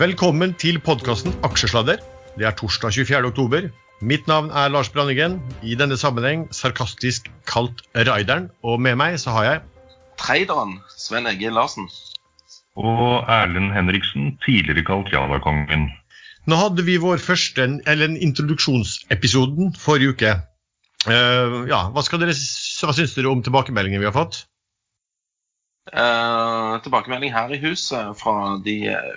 [0.00, 1.98] Velkommen til podkasten Aksjesladder.
[2.40, 3.18] Det er torsdag 24.
[3.28, 3.66] oktober.
[4.00, 8.46] Mitt navn er Lars Branningen, i denne sammenheng sarkastisk kalt Raideren.
[8.64, 9.60] Og med meg så har jeg
[10.16, 11.90] Treideren Sven Egge Larsen.
[12.80, 15.90] Og Erlend Henriksen, tidligere kalt Java-kongen.
[16.48, 20.32] Nå hadde vi vår første, eller en introduksjonsepisoden forrige uke.
[21.04, 24.46] Uh, ja, hva, skal dere, hva syns dere om tilbakemeldingen vi har fått?
[25.92, 28.76] Eh, tilbakemelding her i huset fra de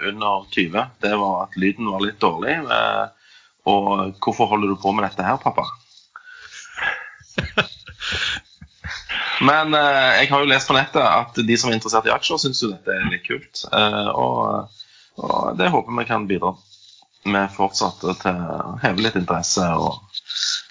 [0.09, 2.55] under 20, det var at lyden var litt dårlig.
[2.65, 3.05] Eh,
[3.69, 5.67] og hvorfor holder du på med dette her, pappa?
[9.47, 12.41] Men eh, jeg har jo lest på nettet at de som er interessert i aksjer,
[12.41, 13.65] syns jo dette er litt kult.
[13.69, 14.69] Eh, og,
[15.19, 16.55] og, det håper vi kan bidra
[17.29, 20.01] med fortsatt til å heve litt interesse og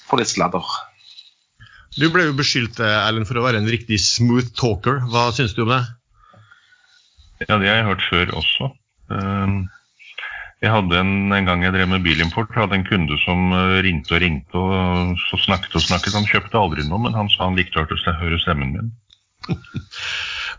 [0.09, 0.67] få litt sladder.
[1.99, 5.03] Du ble jo beskyldt Erlend, for å være en riktig smooth talker.
[5.13, 5.83] Hva syns du om det?
[7.49, 8.69] Ja, det har jeg hørt før også.
[9.13, 9.57] Ehm,
[10.63, 14.15] jeg hadde en, en gang jeg drev med bilimport, hadde en kunde som eh, ringte
[14.15, 16.17] og ringte og så snakket og snakket.
[16.17, 18.93] Han kjøpte aldri noe, men han sa han likte å høre stemmen min.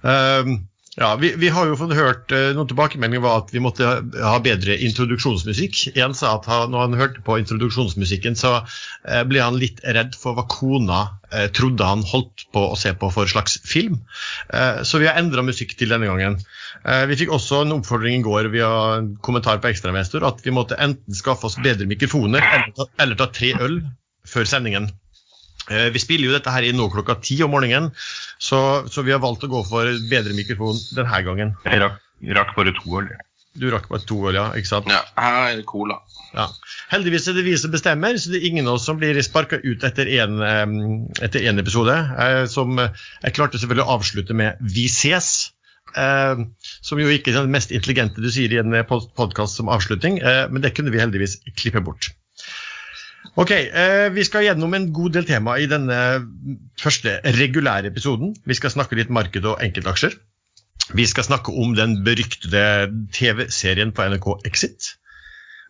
[0.04, 0.56] um,
[0.94, 4.36] Ja, vi, vi, har jo fått hørt uh, noen tilbakemeldinger var at vi måtte ha
[4.46, 5.80] bedre introduksjonsmusikk.
[5.98, 10.38] En sa at når han hørte på introduksjonsmusikken, så uh, ble han litt redd for
[10.38, 11.00] hva kona
[11.34, 14.04] uh, trodde han holdt på å se på for slags film.
[14.86, 16.36] så vi har endra musikk til denne gangen.
[17.10, 20.78] vi fikk også en oppfordring i går via en kommentar på Ekstramester at vi måtte
[20.78, 23.80] enten skaffe oss bedre mikrofoner eller ta, eller ta tre øl
[24.30, 24.92] før sendingen.
[25.72, 27.92] Eh, vi spiller jo dette her i nå klokka ti om morgenen,
[28.44, 28.60] så,
[28.92, 31.54] så, vi har valgt å gå for bedre mikrofon denne gangen.
[31.64, 32.02] Jeg rakk,
[32.40, 33.08] rakk bare to øl.
[33.56, 34.50] Du rakk bare to øl, ja.
[34.58, 34.90] ikke sant?
[34.92, 36.02] Ja, her er det cola.
[36.34, 36.50] Ja.
[36.92, 39.62] Heldigvis er det vi som bestemmer, så det er ingen av oss som blir sparka
[39.64, 41.96] ut etter én episode.
[42.26, 45.54] Eh, som jeg klarte selvfølgelig å avslutte med 'Vi ses'.
[45.96, 46.44] Eh,
[46.82, 50.50] som jo ikke er det mest intelligente du sier i en podkast som avslutning, eh,
[50.50, 52.12] men det kunne vi heldigvis klippe bort.
[53.36, 56.00] Ok, eh, Vi skal gjennom en god del tema i denne
[56.80, 58.36] første regulære episoden.
[58.46, 60.18] Vi skal snakke litt marked og enkeltaksjer.
[60.94, 64.96] Vi skal snakke om den beryktede TV-serien på NRK Exit.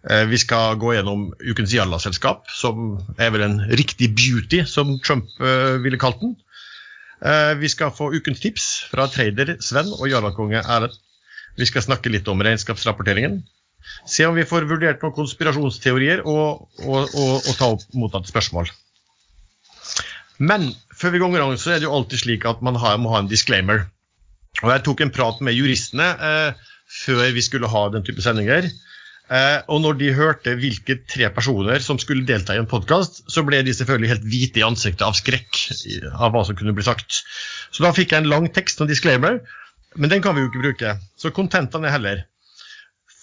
[0.09, 5.29] Eh, vi skal gå gjennom ukens Jalla-selskap, som er vel en riktig beauty, som Trump
[5.39, 6.35] eh, ville kalt den.
[7.23, 10.97] Eh, vi skal få ukens tips fra trader Sven og jarlakonge Erlend.
[11.55, 13.43] Vi skal snakke litt om regnskapsrapporteringen.
[14.09, 18.71] Se om vi får vurdert noen konspirasjonsteorier og, og, og, og ta opp mottatte spørsmål.
[20.44, 22.97] Men før vi går i gang, så er det jo alltid slik at man har,
[23.01, 23.85] må ha en disclaimer.
[24.61, 26.66] Og Jeg tok en prat med juristene eh,
[27.03, 28.67] før vi skulle ha den type sendinger.
[29.33, 33.45] Eh, og når de hørte hvilke tre personer som skulle delta i en podkast, så
[33.47, 35.61] ble de selvfølgelig helt hvite i ansiktet av skrekk
[36.11, 37.23] av hva som kunne bli sagt.
[37.71, 39.39] Så da fikk jeg en lang tekst og disclaimer,
[39.95, 40.95] men den kan vi jo ikke bruke.
[41.17, 42.23] Så kontentene er heller.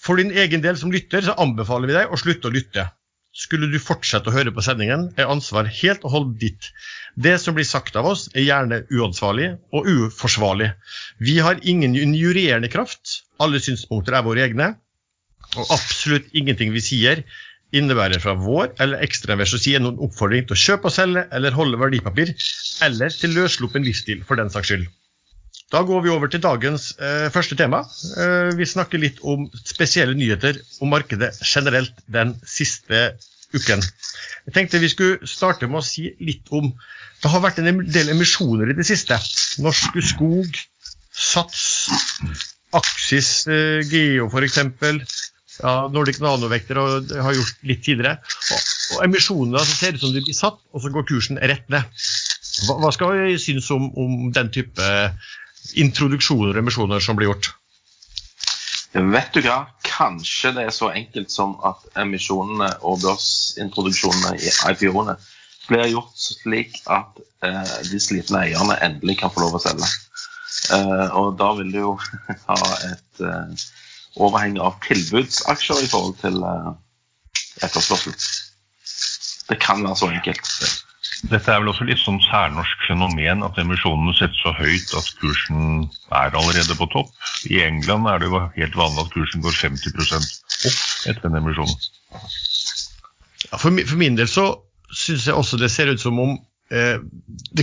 [0.01, 2.87] For din egen del som lytter så anbefaler vi deg å slutte å lytte.
[3.31, 6.71] Skulle du fortsette å høre på sendingen, er ansvar helt og holdent ditt.
[7.15, 10.71] Det som blir sagt av oss, er gjerne uansvarlig og uforsvarlig.
[11.19, 13.21] Vi har ingen injurierende kraft.
[13.39, 14.73] Alle synspunkter er våre egne.
[15.55, 17.23] Og absolutt ingenting vi sier,
[17.71, 21.55] innebærer fra vår eller ekstrainvers å si noen oppfordring til å kjøpe og selge eller
[21.55, 22.33] holde verdipapir,
[22.83, 24.89] eller til løssluppen livsstil, for den saks skyld.
[25.71, 27.85] Da går vi over til dagens eh, første tema.
[28.19, 33.13] Eh, vi snakker litt om spesielle nyheter om markedet generelt den siste
[33.55, 33.83] uken.
[34.47, 36.73] Jeg tenkte vi skulle starte med å si litt om
[37.21, 39.15] Det har vært en del emisjoner i det siste.
[39.61, 40.55] Norske Skog,
[41.13, 41.63] Sats,
[42.75, 44.59] Aksis eh, Geo f.eks.
[45.61, 48.17] Ja, Nordic Nanovekter har gjort litt tidligere.
[48.17, 51.69] Og, og emisjonene altså, ser ut som de blir satt, og så går kursen rett
[51.71, 52.01] ned.
[52.65, 54.89] Hva, hva skal vi synes om, om den type
[55.79, 57.51] introduksjoner og emisjoner som blir gjort?
[58.91, 59.69] Vet du hva?
[59.87, 65.15] Kanskje det er så enkelt som at emisjonene og børsintroduksjonene i IPO-ene
[65.69, 69.87] blir gjort slik at eh, de slitne eierne endelig kan få lov å selge.
[70.75, 71.93] Eh, og da vil du jo
[72.49, 72.59] ha
[72.89, 73.65] et eh,
[74.19, 76.71] overheng av tilbudsaksjer i forhold til eh,
[77.63, 78.15] etterspørsel.
[79.47, 80.51] Det kan være så enkelt.
[81.29, 85.83] Dette er vel også litt sånn særnorsk fenomen at emisjonene settes så høyt at kursen
[86.09, 87.11] er allerede på topp.
[87.45, 91.73] I England er det jo helt vanlig at kursen går 50 opp etter en emisjon.
[93.51, 94.47] Ja, for, min, for, min del så
[94.89, 96.33] syns jeg også det ser ut som om
[96.73, 96.97] eh,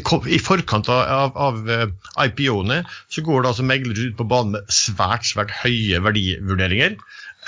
[0.06, 1.36] kom, I forkant av, av
[1.74, 6.94] av IPO-ene så går det altså meglere ut på banen med svært svært høye verdivurderinger,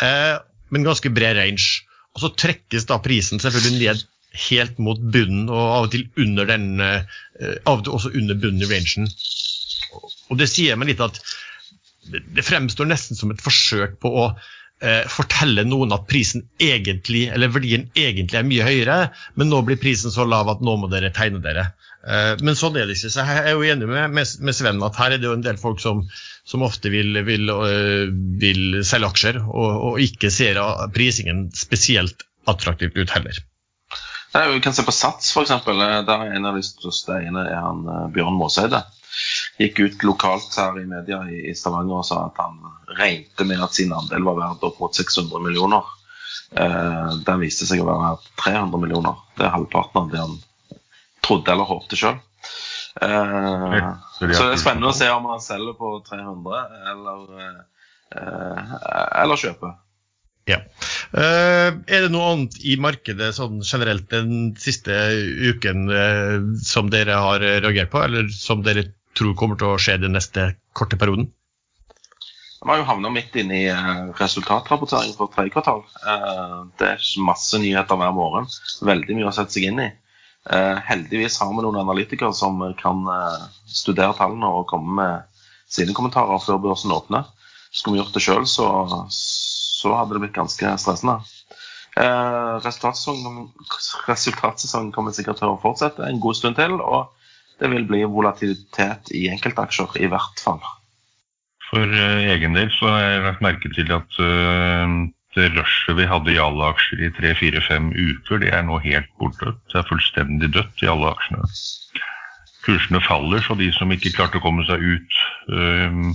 [0.03, 0.37] eh,
[0.75, 1.85] men ganske bred range.
[2.17, 4.09] Og så trekkes da prisen selvfølgelig ned
[4.50, 7.03] helt mot bunnen, og av og til under den, eh,
[7.67, 9.11] av og til også under bunnen i rangen.
[10.31, 11.21] Og Det sier meg litt at
[12.11, 14.25] det fremstår nesten som et forsøk på å
[14.81, 18.99] eh, fortelle noen at prisen egentlig, eller verdien egentlig er mye høyere,
[19.37, 21.73] men nå blir prisen så lav at nå må dere tegne dere.
[22.06, 23.12] Eh, men sånn er det ikke.
[23.12, 25.61] Så jeg er jo enig med, med Sven at her er det jo en del
[25.61, 26.03] folk som,
[26.49, 28.09] som ofte vil, vil, øh,
[28.41, 30.62] vil, selge aksjer, og, og ikke ser
[30.97, 33.44] prisingen spesielt attraktivt ut heller.
[34.35, 35.53] Nei, vi kan se på Sats, f.eks.
[35.67, 38.85] Der er en av de største eierne er han eh, Bjørn Måseide
[39.61, 42.61] gikk ut lokalt her i media i Stavanger og sa at han
[42.99, 45.88] regnet med at sin andel var verdt opp mot 600 millioner.
[46.50, 49.21] Eh, den viste seg å være verdt 300 millioner.
[49.37, 50.38] Det er halvparten av det han
[51.26, 52.17] trodde eller håpte sjøl.
[53.00, 57.44] Eh, så det er spennende å se om han selger på 300 eller,
[58.17, 58.75] eh,
[59.23, 59.76] eller kjøper.
[60.50, 60.62] Ja.
[61.11, 64.95] Er det noe annet i markedet sånn generelt den siste
[65.51, 69.99] uken uh, som dere har reagert på, eller som dere tror kommer til å skje
[70.05, 71.33] den neste korte perioden?
[72.61, 75.81] Vi har jo havna midt inne i eh, resultatrapportering for tredje kvartal.
[76.05, 78.49] Eh, det er masse nyheter hver morgen.
[78.85, 79.89] Veldig mye å sette seg inn i.
[80.53, 83.01] Eh, heldigvis har vi noen analytikere som kan
[83.65, 85.41] studere tallene og komme med
[85.73, 87.33] sine kommentarer før børsen åpner.
[87.73, 88.69] Skulle vi gjort det sjøl, så,
[89.81, 91.21] så, hadde det blitt ganske stressende.
[92.00, 93.49] Resultatsesongen,
[94.06, 96.77] resultatsesongen kommer sikkert til å fortsette en god stund til.
[96.79, 97.09] og
[97.61, 100.61] det vil bli volatilitet i enkeltaksjer, i hvert fall.
[101.71, 104.94] For eh, egen del så har jeg lagt merke til at eh,
[105.37, 108.81] det rushet vi hadde i alle aksjer i tre, fire, fem uker, det er nå
[108.83, 109.53] helt borte.
[109.71, 111.47] Det er fullstendig dødt i alle aksjene.
[112.65, 115.21] Kursene faller, så de som ikke klarte å komme seg ut
[115.55, 116.11] uh,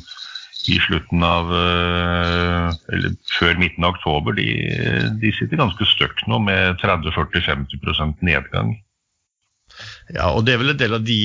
[0.72, 4.48] i slutten av Eller før midten av oktober, de,
[5.22, 8.76] de sitter ganske støkk nå med 30-40-50% nedgang.
[10.14, 11.18] Ja, og det er vel en del av de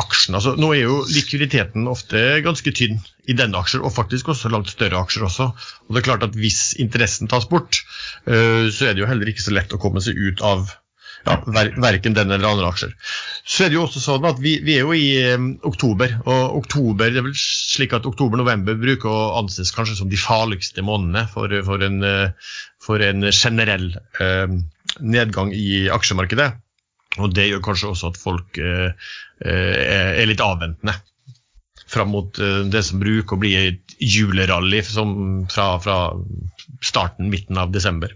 [0.00, 0.38] aksjene.
[0.38, 3.00] Altså, nå er jo likviditeten ofte ganske tynn
[3.30, 5.48] i denne aksjer, og faktisk også langt større aksjer også.
[5.86, 7.80] Og det er klart at Hvis interessen tas bort,
[8.28, 10.68] uh, så er det jo heller ikke så lett å komme seg ut av
[11.26, 12.94] ja, ver verken den eller andre aksjer.
[13.44, 16.56] Så er det jo også sånn at Vi, vi er jo i um, oktober, og
[16.62, 21.26] oktober, det er vel slik at oktober-november bruker å anses kanskje som de farligste månedene
[21.32, 24.56] for, for, en, uh, for en, generell uh,
[25.00, 26.50] nedgang i aksjemarkedet.
[27.20, 28.90] Og Det gjør kanskje også at folk uh,
[29.40, 30.94] er litt avventende
[31.90, 32.36] fram mot
[32.70, 35.96] det som bruker å bli et julerally fra, fra,
[36.86, 38.12] starten, midten av desember.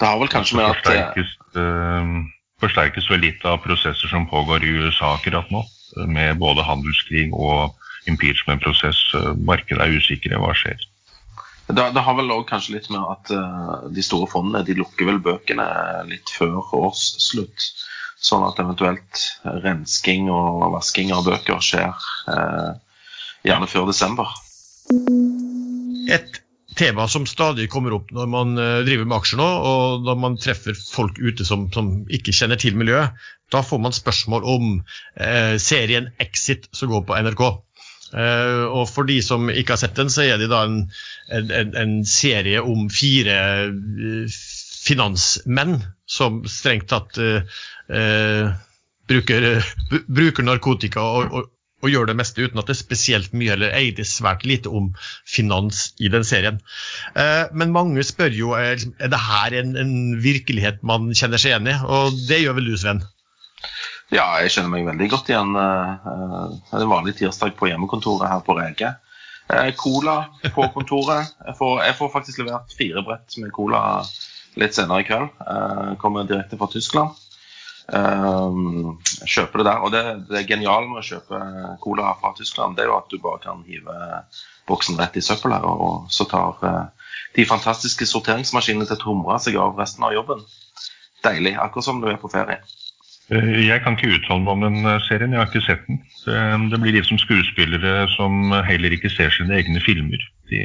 [0.00, 2.14] Det har vel kanskje med at forsterkes, uh,
[2.62, 5.64] forsterkes vel litt av prosesser som pågår i USA akkurat nå,
[6.08, 7.76] med både handelskrig og
[8.08, 9.02] impeachment-prosess.
[9.44, 10.40] Markedet er usikre.
[10.40, 10.80] Hva skjer?
[11.70, 15.06] Det, det, har vel òg kanskje litt med at uh, de store fondene de lukker
[15.06, 15.66] vel bøkene
[16.08, 17.68] litt før årsslutt.
[18.20, 19.22] Sånn at eventuelt
[19.64, 21.92] rensking og vasking av bøker skjer
[22.28, 22.72] uh,
[23.46, 24.34] gjerne før desember.
[26.80, 30.38] Tema som stadig kommer opp når man uh, driver med aksjer nå, og når man
[30.40, 33.12] treffer folk ute som, som ikke kjenner til miljøet,
[33.50, 34.66] da får man spørsmål om
[35.58, 37.42] serien Exit som går på NRK.
[38.10, 40.80] Eh, og for de som ikke har sett den, så er det da en,
[41.30, 43.36] en, en serie om fire
[43.70, 44.40] uh,
[44.80, 45.78] finansmenn
[46.10, 48.48] som strengt tatt eh,
[49.10, 49.46] bruker,
[50.08, 53.74] bruker, narkotika og, og, og, gjør det meste uten at det er spesielt mye, eller
[53.76, 54.90] ei, det svært lite om
[55.28, 56.60] finans i den serien.
[57.52, 61.72] men mange spør jo er, er det her en, en virkelighet man kjenner seg igjen
[61.72, 63.02] i, og det gjør vel du, Sven?
[64.10, 65.54] Ja, jeg kjenner meg veldig godt igjen.
[65.54, 68.94] Det en vanlig tirsdag på hjemmekontoret her på Rege.
[69.78, 70.16] Cola
[70.54, 71.30] på kontoret.
[71.46, 73.82] Jeg får, jeg får, faktisk levert fire brett med cola
[74.58, 75.30] litt senere i kveld.
[76.02, 77.14] Kommer direkte fra Tyskland.
[77.90, 78.94] Uh,
[79.26, 79.84] kjøper det der.
[79.84, 81.40] Og det, det geniale med å kjøpe
[81.82, 83.96] cola fra Tyskland, det er jo at du bare kan hive
[84.70, 86.60] boksen rett i søpla, og så tar
[87.34, 90.44] de fantastiske sorteringsmaskinene til Tomra seg av resten av jobben.
[91.24, 91.56] Deilig.
[91.60, 92.60] Akkurat som du er på ferie.
[93.30, 96.70] Eh, jeg kan ikke uttale meg om den eh, serien, jeg har ikke sett den.
[96.72, 100.22] Det blir litt som skuespillere som heller ikke ser sine egne filmer.
[100.50, 100.62] De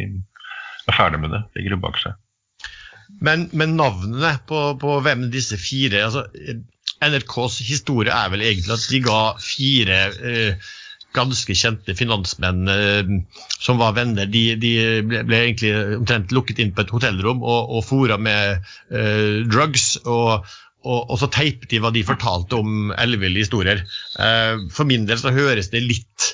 [0.89, 2.17] er ferdig med det, legger det bak seg.
[3.21, 6.25] Men, men navnene på, på, hvem disse fire altså,
[7.03, 10.73] NRKs historie er vel egentlig at de ga fire eh,
[11.15, 13.15] ganske kjente finansmenn eh,
[13.59, 14.29] som var venner.
[14.31, 14.73] De, de
[15.07, 18.61] ble, ble, egentlig omtrent lukket inn på et hotellrom og, og fora med
[18.91, 19.95] eh, drugs.
[20.05, 20.45] og
[20.85, 23.81] og, og, så teipet de hva de fortalte om elleville historier.
[24.21, 26.27] Eh, for min del så høres det litt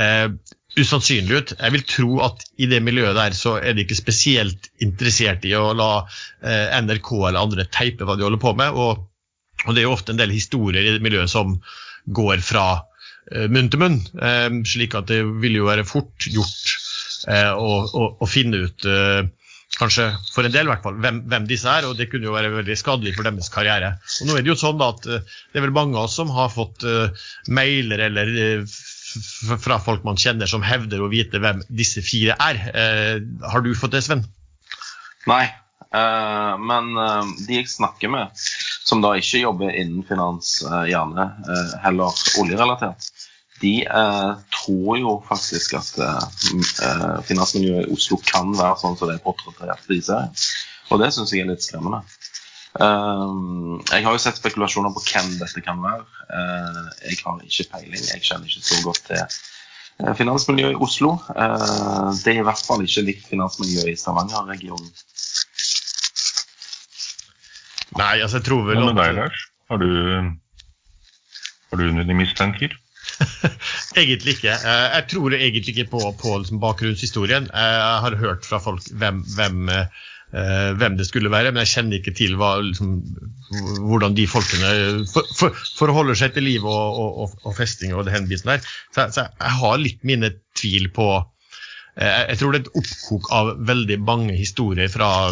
[0.00, 0.26] eh,
[0.74, 1.52] usannsynlig ut.
[1.60, 5.54] Jeg vil tro at i det miljøet der så er de ikke spesielt interessert i
[5.54, 8.74] å la eh, NRK eller andre teipe hva de holder på med.
[8.74, 9.04] Og,
[9.64, 11.56] og, det er jo ofte en del historier i det miljøet som
[12.04, 12.66] går fra
[13.32, 14.00] eh, munn til munn.
[14.20, 16.76] Eh, slik at det vil jo være fort gjort
[17.30, 18.88] eh, å, å, å, finne ut
[19.74, 22.34] kanskje for en del i hvert fall, hvem, hvem, disse er, og det kunne jo
[22.36, 23.96] være veldig skadelig for deres karriere.
[24.22, 26.52] Og nå er Det jo sånn at det er vel mange av oss som har
[26.52, 26.86] fått
[27.50, 28.30] mailer eller
[29.64, 32.60] fra folk man kjenner som hevder å vite hvem disse fire er.
[32.70, 34.22] Uh, har du fått det, Sven?
[35.26, 35.46] Nei,
[35.90, 36.94] men
[37.46, 38.46] de jeg snakker med,
[38.84, 41.30] som da ikke jobber innen finans, gjerne
[41.82, 43.08] heller oljerelatert,
[43.60, 49.18] de eh, tror jo faktisk at eh, finansmiljøet i Oslo kan være sånn som det
[49.18, 50.44] er portrettert i serien.
[50.92, 52.02] Og det syns jeg er litt skremmende.
[52.74, 56.02] Jeg har jo sett spekulasjoner på hvem dette kan være.
[57.06, 58.02] Jeg har ikke peiling.
[58.02, 61.12] Jeg kjenner ikke så godt til finansmiljøet i Oslo.
[61.30, 64.90] det er i hvert fall ikke likt finansmiljøet i Stavanger-regionen.
[68.00, 69.44] Nei, altså jeg tror vel Hva med deg, Lars?
[69.70, 69.90] Har du,
[71.70, 72.74] har du noen mistanker?
[74.00, 74.54] egentlig ikke.
[74.54, 77.48] Eh, jeg tror egentlig ikke på, på liksom bakgrunnshistorien.
[77.52, 81.72] Eh, jeg har hørt fra folk hvem, hvem, eh, hvem, det skulle være, men jeg
[81.74, 82.96] kjenner ikke til hva, liksom,
[83.88, 84.72] hvordan de folkene
[85.10, 88.66] for, for, forholder seg til liv og, og, og, festing og den biten der.
[88.90, 91.08] Så, så, jeg har litt mine tvil på
[91.94, 95.30] Jeg tror det er et oppkok av veldig mange historier fra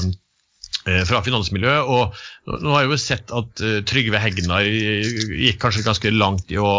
[0.82, 1.86] fra finansmiljøet.
[1.86, 6.72] Og nå har jeg jo sett at Trygve Hegnar gikk kanskje ganske langt i å,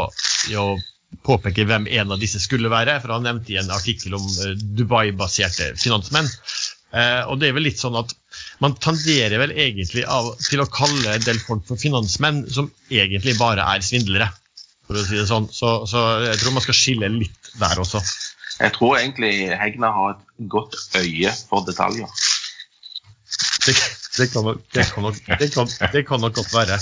[0.52, 0.74] i å
[1.22, 4.56] påpeke hvem en av disse skulle være, for han nevnte i en artikkel om eh,
[4.78, 6.30] Dubai-baserte finansmenn.
[6.94, 8.14] Eh, og det er vel litt sånn at
[8.62, 13.34] Man tenderer vel egentlig av, til å kalle en del folk for finansmenn som egentlig
[13.38, 14.30] bare er svindlere,
[14.88, 15.50] for å si det sånn.
[15.52, 18.00] Så, så jeg tror man skal skille litt der også.
[18.62, 22.08] Jeg tror egentlig Hegna har et godt øye for detaljer.
[23.64, 23.74] Det,
[24.18, 25.18] det, kan, nok, det, kan, nok,
[25.56, 26.78] kan, det kan nok godt være.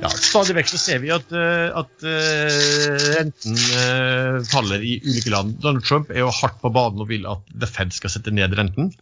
[0.00, 5.32] Ja, Stadig vekk så ser vi at, eh, at uh, renten uh, faller i ulike
[5.32, 5.56] land.
[5.64, 8.56] Donald Trump er jo hardt på banen og vil at The Fed skal sette ned
[8.58, 8.92] renten.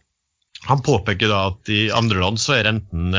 [0.69, 3.13] Han påpeker da at i andre land så er renten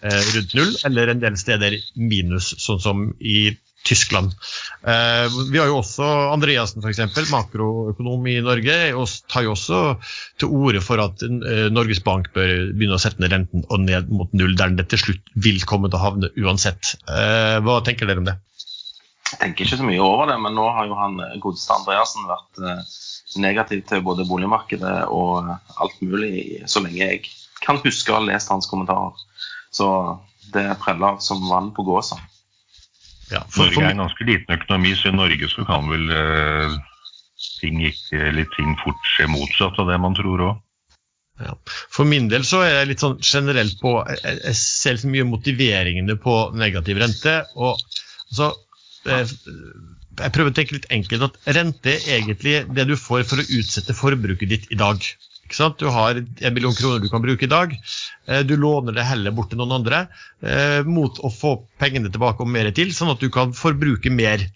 [0.00, 3.50] rundt null, eller en del steder minus, sånn som i
[3.90, 4.34] Tyskland.
[4.86, 9.80] Eh, vi har jo også Andreassen, f.eks., makroøkonom i Norge, og tar jo også
[10.38, 14.12] til orde for at eh, Norges Bank bør begynne å sette ned renten og ned
[14.14, 16.94] mot null, der den til slutt vil komme til å havne uansett.
[17.10, 18.38] Eh, hva tenker dere om det?
[19.30, 22.62] Jeg tenker ikke så mye over det, men nå har jo han godeste Andreassen vært
[23.38, 27.22] negativ til både boligmarkedet og alt mulig så lenge jeg
[27.62, 29.14] kan huske å ha lest hans kommentarer.
[29.70, 29.86] Så
[30.54, 32.18] det preller som vann på gåsa.
[33.30, 36.74] Ja, for, Norge er en ganske liten økonomi, så i Norge så kan vel eh,
[37.60, 40.58] ting, ikke, ting fort skje motsatt av det man tror òg.
[41.40, 41.54] Ja.
[41.88, 46.18] For min del så er jeg litt sånn generelt på Jeg, ser liksom mye motiveringene
[46.20, 47.38] på negativ rente.
[47.56, 47.78] og
[48.28, 48.50] altså,
[49.08, 49.30] jeg,
[50.20, 53.48] jeg prøver å tenke litt enkelt at rente er egentlig det du får for å
[53.56, 55.00] utsette forbruket ditt i dag.
[55.50, 57.74] Du har en million kroner du kan bruke i dag.
[58.26, 60.04] Eh, du låner det heller bort til noen andre
[60.42, 64.46] eh, mot å få pengene tilbake og mer til, sånn at du kan forbruke mer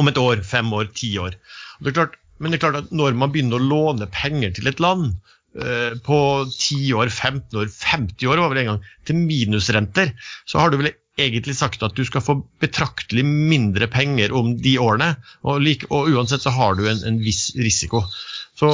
[0.00, 1.36] om et år, fem år, ti år.
[1.84, 4.80] Det klart, men det er klart at når man begynner å låne penger til et
[4.80, 5.12] land
[5.56, 6.18] eh, på
[6.48, 10.12] 10 år, 15 år, 50 år over en gang, til minusrenter,
[10.48, 14.76] så har du vel egentlig sagt at du skal få betraktelig mindre penger om de
[14.80, 15.14] årene.
[15.46, 18.02] Og, like, og uansett så har du en, en viss risiko.
[18.56, 18.68] Så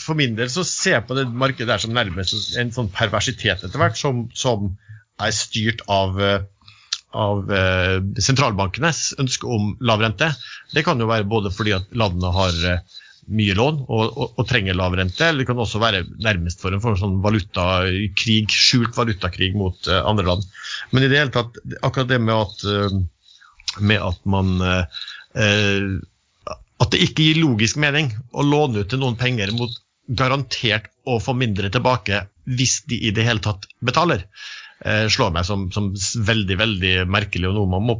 [0.00, 3.64] for min del så ser jeg på det markedet der som nærmest en sånn perversitet
[3.64, 4.72] etter hvert, som, som
[5.20, 6.16] er styrt av,
[7.12, 10.30] av uh, sentralbankenes ønske om lav rente.
[10.72, 14.44] Det kan jo være både fordi at landene har uh, mye lån og, og, og,
[14.48, 18.42] trenger lav rente, eller det kan også være nærmest for en, for en sånn valutakrig,
[18.50, 20.46] skjult valutakrig mot uh, andre land.
[20.90, 22.64] Men i det hele tatt, akkurat det med at,
[23.78, 24.56] med at man
[26.80, 29.74] at det ikke gir logisk mening å låne ut til noen penger mot
[30.16, 34.24] garantert å få mindre tilbake hvis de i det hele tatt betaler,
[34.82, 35.92] slår meg som, som,
[36.26, 37.96] veldig veldig merkelig og noe man må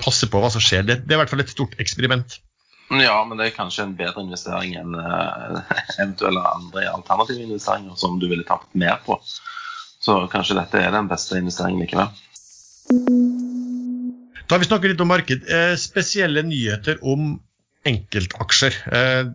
[0.00, 0.86] passe på hva som skjer.
[0.86, 2.38] Det, det, er i hvert fall et stort eksperiment.
[2.90, 5.60] Ja, men det er kanskje en bedre investering enn uh,
[6.00, 9.18] eventuelle andre alternative investeringer som du ville tapt mer på.
[10.00, 12.10] Så kanskje dette er den beste investeringen likevel.
[14.50, 15.44] Da har vi snakket litt om marked.
[15.46, 17.36] Eh, spesielle nyheter om
[17.86, 18.78] enkeltaksjer.
[18.90, 19.28] Eh,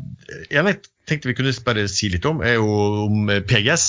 [0.49, 2.67] en jeg tenkte vi kunne bare si litt om, er jo
[3.05, 3.85] om PGS.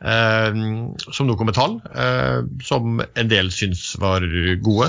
[0.00, 0.60] Eh,
[1.04, 4.24] som nå kom med tall eh, som en del syns var
[4.64, 4.88] gode.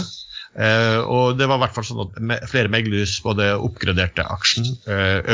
[0.56, 4.70] Og det var i hvert fall sånn at flere meglerhus både oppgraderte aksjen,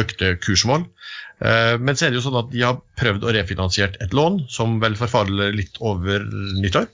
[0.02, 0.88] økte kursmål.
[1.78, 4.80] men så er det jo sånn at de har prøvd å refinansiere et lån som
[4.82, 6.26] vel forfaller litt over
[6.58, 6.90] nyttår.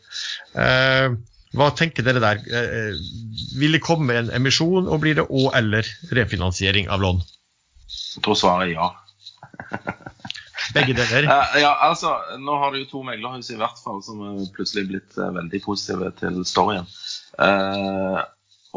[1.55, 2.41] Hva tenker dere der?
[2.51, 2.97] Eh, eh,
[3.57, 7.21] vil det komme en emisjon, og blir det òg eller refinansiering av lån?
[7.87, 8.89] Jeg tror svaret er ja.
[10.75, 11.29] Begge deler.
[11.37, 12.11] Eh, ja, altså,
[12.43, 15.63] Nå har du jo to meglerhus i hvert fall som er plutselig blitt eh, veldig
[15.63, 16.89] positive til storyen.
[17.37, 18.21] Eh,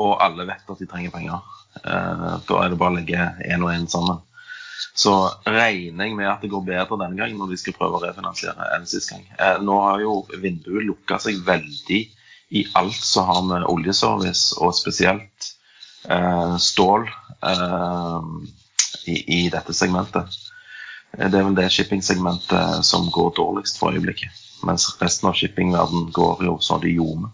[0.00, 1.40] og alle vet at de trenger penger.
[1.84, 4.20] Eh, da er det bare å legge én og én sammen.
[4.96, 5.12] Så
[5.46, 8.72] regner jeg med at det går bedre denne gangen når de skal prøve å refinansiere
[8.74, 9.24] enn sist gang.
[9.38, 12.00] Eh, nå har jo vinduet lukka seg veldig
[12.50, 15.52] i alt som har med oljeservice og spesielt
[16.10, 18.30] eh, stål eh,
[19.06, 20.34] i, i, dette segmentet.
[21.16, 24.34] Eh, det er vel det shippingsegmentet som går dårligst for øyeblikket.
[24.66, 27.30] Mens resten av shippingverden går jo så det ljomer.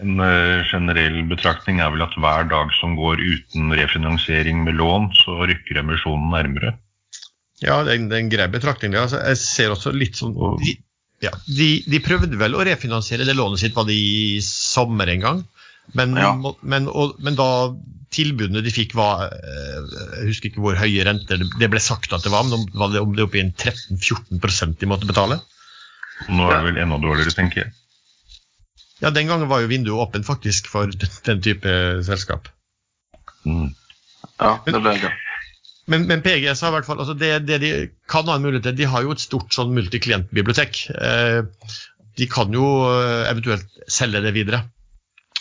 [0.00, 5.10] En uh, generell betraktning er vel at hver dag som går uten refinansiering med lån,
[5.18, 6.76] så rykker emisjonen nærmere.
[7.60, 8.96] Ja, det er en, det er en grei betraktning.
[8.96, 10.78] Altså, jeg ser også litt sånn de,
[11.20, 15.24] ja, de, de, prøvde vel å refinansiere det lånet sitt var det i sommer en
[15.24, 15.42] gang.
[15.96, 16.32] Men, ja.
[16.62, 17.50] men, og, men, da
[18.14, 19.78] tilbudene de fikk var eh,
[20.20, 23.02] Jeg husker ikke hvor høye renter det ble sagt at det var, men var det,
[23.02, 25.40] om det oppe i 13-14 de måtte betale?
[26.28, 27.74] Nå er det vel enda dårligere, tenker jeg.
[29.00, 30.90] Ja, den gangen var jo vinduet åpent faktisk for
[31.26, 31.72] den type
[32.04, 32.48] selskap.
[33.48, 33.72] Mm.
[34.40, 35.12] Ja, det ble det.
[35.90, 37.70] Men, men, PGS har i hvert fall, altså det, det, de
[38.10, 40.84] kan ha en mulighet til, de har jo et stort sånn multiklientbibliotek.
[40.94, 41.40] Eh,
[42.20, 44.62] de kan jo eh, eventuelt selge det videre.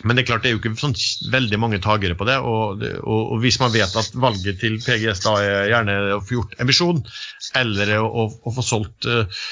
[0.07, 0.95] Men det er klart det er jo ikke sånn
[1.33, 2.37] veldig mange tagere på det.
[2.39, 6.37] Og, og, og, hvis man vet at valget til PGS da er gjerne å få
[6.37, 7.01] gjort emisjon,
[7.59, 9.43] eller å, å, få solgt uh,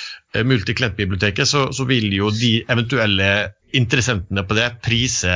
[0.48, 3.32] multiklientbiblioteket, så, så vil jo de eventuelle
[3.76, 5.36] interessentene på det prise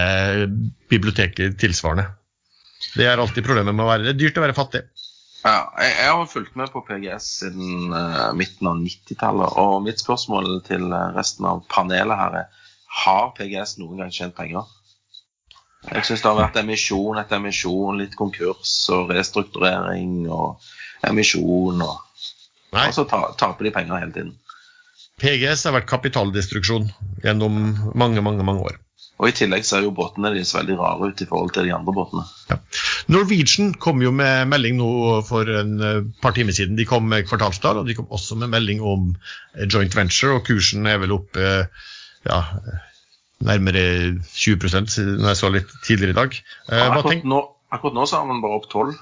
[0.91, 2.07] biblioteket tilsvarende.
[2.95, 4.15] Det er alltid problemet med å være det.
[4.15, 4.85] er dyrt å være fattig.
[5.41, 9.59] Ja, jeg, jeg har fulgt med på PGS siden uh, midten av 90-tallet.
[9.59, 12.59] Og mitt spørsmål til eh, resten av panelet her er
[13.01, 14.67] har PGS noen gang tjent penger?
[15.89, 20.61] Jeg syns det har vært emisjon etter emisjon, litt konkurs og restrukturering og
[21.09, 21.81] emisjon.
[21.81, 22.27] Og,
[22.75, 24.35] og så taper de penger hele tiden.
[25.22, 26.87] PGS har vært kapitaldestruksjon
[27.25, 27.57] gjennom
[27.98, 28.77] mange, mange, mange år.
[29.22, 31.74] Og I tillegg så er jo båtene deres veldig rare ut i forhold til de
[31.75, 32.24] andre båtene.
[32.50, 32.57] Ja.
[33.13, 34.89] Norwegian kom jo med melding nå
[35.27, 36.77] for en eh, par timer siden.
[36.77, 40.39] De kom med kvartalstall, og de kom også med melding om eh, joint venture.
[40.39, 42.39] og Kursen er vel opp ja,
[43.45, 43.83] nærmere
[44.33, 46.41] 20% når jeg så litt tidligere i dag.
[46.71, 47.41] Eh, akkurat, nå,
[47.73, 48.99] akkurat nå så har man bare opp 12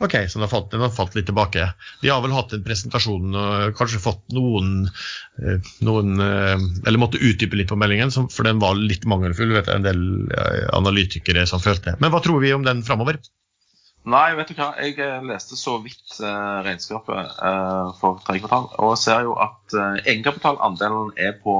[0.00, 1.66] Ok, så den har, falt, den har falt, litt tilbake.
[2.00, 4.86] De har vel hatt en presentasjon og kanskje fått noen,
[5.42, 9.52] eh, noen eh, Eller måtte utdype litt på meldingen, for den var litt mangelfull.
[9.52, 11.98] vet jeg, En del eh, analytikere som følte.
[12.00, 13.20] Men hva tror vi om den framover?
[14.08, 14.70] Nei, vet du hva.
[14.80, 14.96] Jeg
[15.28, 16.16] leste så vidt
[16.64, 17.34] regnskapet
[18.00, 19.76] for tredje kvartal, og ser jo at
[20.08, 21.58] egenkapitalandelen er på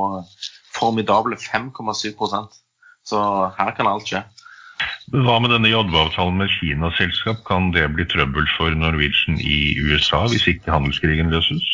[0.80, 2.60] formidable 5,7%
[3.06, 3.20] Så
[3.56, 4.24] her kan alt skje.
[5.10, 7.42] Hva med denne JV-avtalen med Kina-selskap?
[7.48, 11.64] Kan det bli trøbbel for Norwegian i USA hvis ikke handelskrigen løses?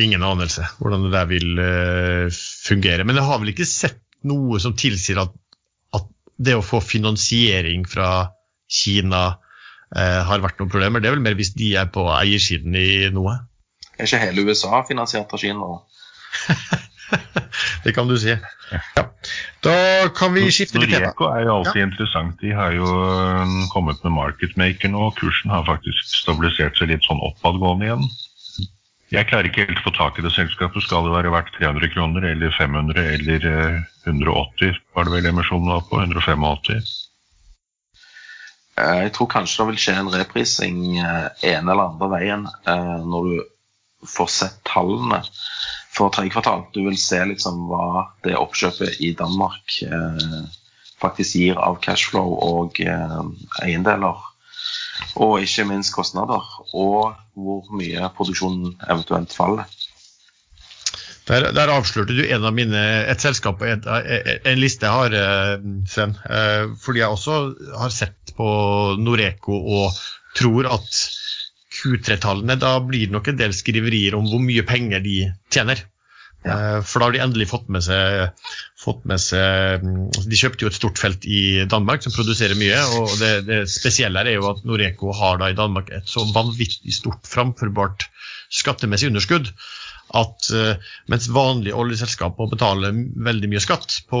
[0.00, 3.04] Ingen anelse hvordan det der vil uh, fungere.
[3.06, 5.34] Men jeg har vel ikke sett noe som tilsier at,
[5.94, 6.08] at
[6.40, 8.30] det å få finansiering fra
[8.70, 9.24] Kina
[9.94, 11.02] eh, har vært noen problemer.
[11.02, 13.36] Det er vel mer hvis de er på eiersiden i noe.
[13.98, 15.68] Er ikke hele USA finansiert av Kina?
[17.84, 18.34] det kan du si.
[18.34, 18.80] Ja.
[19.64, 19.74] Da
[20.16, 21.12] kan vi skifte litt tema.
[21.12, 21.86] Noreco er jo alltid ja.
[21.88, 22.36] interessant.
[22.42, 25.08] De har jo um, kommet med marketmaker nå.
[25.20, 28.06] Kursen har faktisk stabilisert seg litt sånn oppadgående igjen.
[29.12, 30.82] Jeg klarer ikke helt å få tak i det selskapet.
[30.82, 33.48] Skal det være verdt 300 kroner eller 500 eller
[34.08, 36.00] 180, uh, var det vel emisjonen var på?
[36.02, 36.48] 185?
[38.74, 42.96] Eh, jeg tror kanskje det vil skje en reprising En ene eller andre veien eh,
[43.06, 43.36] når du
[44.10, 45.20] får sett tallene
[45.94, 46.66] for tredje kvartal.
[46.74, 50.44] Du vil se liksom hva det oppkjøpet i Danmark eh,
[51.02, 53.20] faktisk gir av cashflow og eh,
[53.62, 54.22] eiendeler.
[55.20, 56.42] Og ikke minst kostnader.
[56.74, 59.66] Og hvor mye produksjonen eventuelt faller.
[61.24, 65.14] Der, der, avslørte du en av mine, et selskap og en, en, liste jeg har,
[65.16, 66.18] eh, Sven.
[66.28, 67.38] Eh, fordi jeg også
[67.80, 68.48] har sett på
[69.00, 70.02] Noreco og
[70.36, 70.98] tror at
[71.84, 75.18] Q3-tallene, da blir det nok en del skriverier om hvor mye penger de
[75.52, 75.84] tjener.
[76.44, 76.54] Ja.
[76.54, 78.34] Eh, for da har de endelig fått med, seg,
[78.80, 82.82] fått med seg mm, De kjøpte jo et stort felt i Danmark som produserer mye.
[82.98, 86.26] og Det, det spesielle her er jo at Noreco har da i Danmark et så
[86.34, 88.08] vanvittig stort framførbart
[88.52, 89.48] skattemessig underskudd
[90.14, 92.92] at uh, mens vanlige oljeselskaper må betale
[93.26, 94.20] veldig mye skatt på,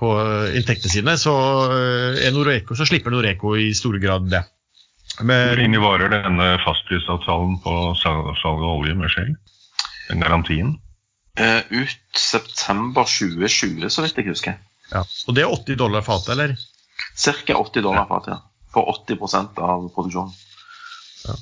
[0.00, 0.12] på
[0.56, 1.34] inntektene sine, så,
[1.70, 4.42] uh, Noreco, så slipper Noreco i stor grad det.
[5.16, 9.32] Hvor lenge varer denne fastprisavtalen på salg av olje med Shell?
[10.10, 10.74] Den garantien?
[11.40, 14.58] Uh, ut september 2020, så vidt jeg husker.
[14.92, 15.02] Ja.
[15.26, 16.54] Og det er 80 dollar fatet, eller?
[17.16, 17.56] Ca.
[17.56, 18.40] 80 dollar fatet, ja.
[18.72, 20.32] For 80% av produksjonen.
[21.26, 21.36] Ja.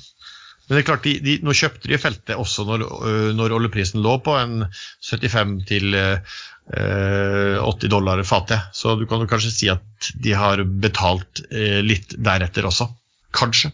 [0.65, 4.01] Men det er klart, de, de, nå kjøpte de feltet også når, øh, når oljeprisen
[4.01, 4.63] lå på en
[5.05, 8.71] 75 til øh, 80 dollar fatet.
[8.73, 12.89] Så du kan jo kanskje si at de har betalt øh, litt deretter også.
[13.35, 13.71] Kanskje.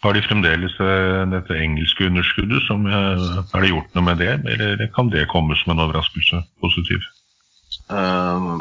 [0.00, 2.62] Har de fremdeles eh, dette engelske underskuddet?
[2.66, 6.42] Som, eh, er det gjort noe med det, eller kan det komme som en overraskelse?
[6.64, 7.04] Positiv?
[7.90, 8.60] Uh,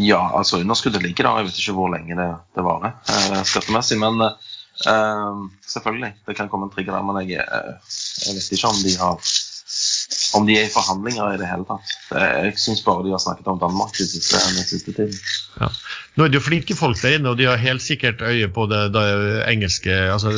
[0.00, 1.40] ja, altså underskuddet ligger der.
[1.40, 4.00] Jeg vet ikke hvor lenge det, det varer uh, skattemessig.
[4.02, 7.06] Men uh, selvfølgelig, det kan komme en trigger der.
[7.06, 9.30] Men jeg, jeg vet ikke om de har
[10.36, 11.92] om de er i forhandlinger i det hele tatt.
[12.12, 15.18] Jeg syns bare de har snakket om Danmark den siste, den siste tiden.
[15.60, 15.70] Ja.
[16.16, 18.66] Nå er det jo flinke folk der inne, og de har helt sikkert øye på
[18.70, 19.04] det, det
[19.50, 20.34] engelske altså,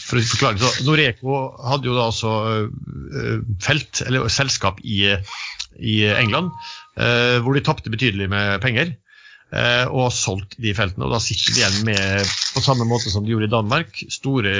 [0.00, 5.02] For å forklare så Noreco hadde jo da uh, felt, eller selskap, i,
[5.76, 6.54] i England,
[6.96, 8.94] uh, hvor de tapte betydelig med penger.
[9.50, 11.08] Eh, og har solgt de feltene.
[11.08, 14.52] og Da sitter de igjen med, på samme måte som de gjorde i Danmark, store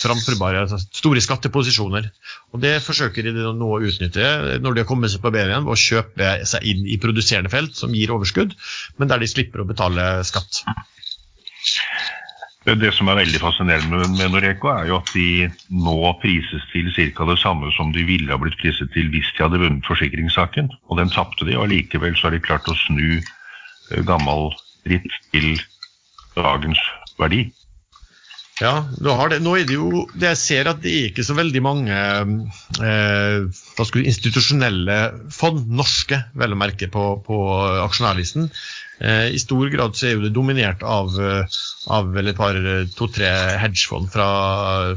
[0.00, 2.08] framførbare, altså store skatteposisjoner.
[2.50, 5.68] Og Det forsøker de nå å utnytte når de har kommet seg på beina igjen,
[5.68, 8.56] ved å kjøpe seg inn i produserende felt som gir overskudd,
[8.98, 10.64] men der de slipper å betale skatt.
[12.64, 17.26] Det som er veldig fascinerende med Noreco, er jo at de nå prises til ca.
[17.28, 20.72] det samme som de ville ha blitt priset til hvis de hadde vunnet forsikringssaken.
[20.88, 23.20] Og den tapte de, og likevel så har de klart å snu
[24.08, 24.50] gammel
[24.84, 25.54] dritt til
[26.36, 26.80] dagens
[27.18, 27.46] verdi.
[28.62, 31.34] Ja, nå, det, nå er det jo det Jeg ser at det er ikke så
[31.34, 31.94] veldig mange
[32.86, 34.98] eh, institusjonelle
[35.34, 37.38] fond, norske vel å merke, på, på
[37.82, 38.46] aksjonærlisten.
[39.02, 42.60] Eh, I stor grad så er jo det dominert av, av et par
[42.94, 44.28] to-tre hedgefond fra,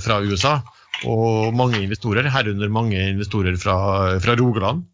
[0.06, 0.60] fra, USA.
[1.10, 3.78] Og mange investorer, herunder mange investorer fra,
[4.21, 4.86] fra Rogaland.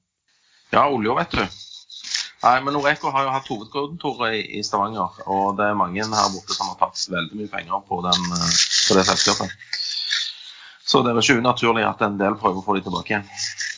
[0.72, 1.60] Ja, olje òg, vet du.
[2.44, 6.34] Nei, men Noreco har jo hatt hovedkontoret i, i Stavanger, og det er mange her
[6.34, 8.58] borte som har tatt veldig mye penger på, den, eh,
[8.90, 9.54] på det selskapet.
[10.84, 13.30] Så det er ikke unaturlig at en del prøver å få de tilbake igjen.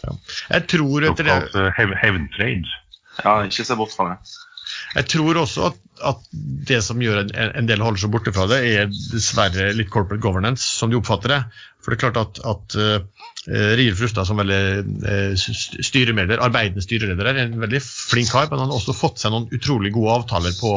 [0.02, 0.16] Ja.
[0.56, 2.74] Jeg tror etter det eh, Hevntrade.
[3.22, 4.18] Ja, ikke se bort fra det.
[4.96, 5.78] Jeg tror også at,
[6.08, 6.20] at
[6.70, 10.24] det som gjør en, en, del holder seg borte fra det, er dessverre litt corporate
[10.24, 11.42] governance, som de oppfatter det.
[11.84, 13.00] For det er klart at, at uh,
[13.78, 14.62] Rier Frustad som veldig
[15.04, 19.30] uh, styremedler, arbeidende styreleder er en veldig flink kar, men han har også fått seg
[19.34, 20.72] noen utrolig gode avtaler på,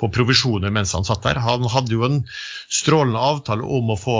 [0.00, 1.36] på provisjoner mens han satt der.
[1.42, 2.18] Han hadde jo en
[2.68, 4.18] strålende avtale om å få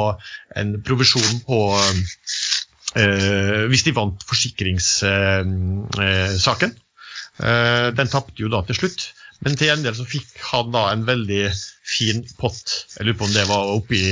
[0.56, 6.70] en provisjon på uh, hvis de vant forsikringssaken.
[7.34, 11.04] Uh, den tapte jo da til slutt, men til gjengjeld så fikk han da en
[11.08, 11.42] veldig
[11.84, 12.70] fin pott.
[12.96, 14.02] Jeg lurer på om det var oppi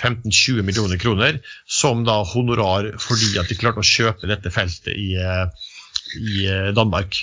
[0.00, 5.12] 15-20 millioner kroner, som da honorar fordi at de klarte å kjøpe dette feltet i,
[5.20, 5.72] eh,
[6.20, 7.18] i eh, Danmark.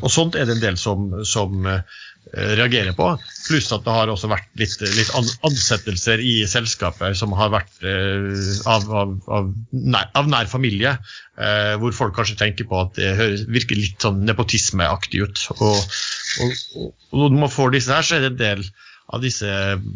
[0.00, 3.08] Og sånt er det en del som, som Eh, reagerer på.
[3.48, 5.12] Pluss at det har også vært litt, litt
[5.46, 10.96] ansettelser i selskapet som har vært eh, av, av, av, nær, av, nær, familie,
[11.38, 13.14] eh, hvor folk kanskje tenker på at det
[13.48, 15.46] virker litt sånn nepotismeaktig ut.
[15.58, 15.96] Og,
[16.44, 18.68] og, og, når man får disse her, så er det en del
[19.08, 19.48] av disse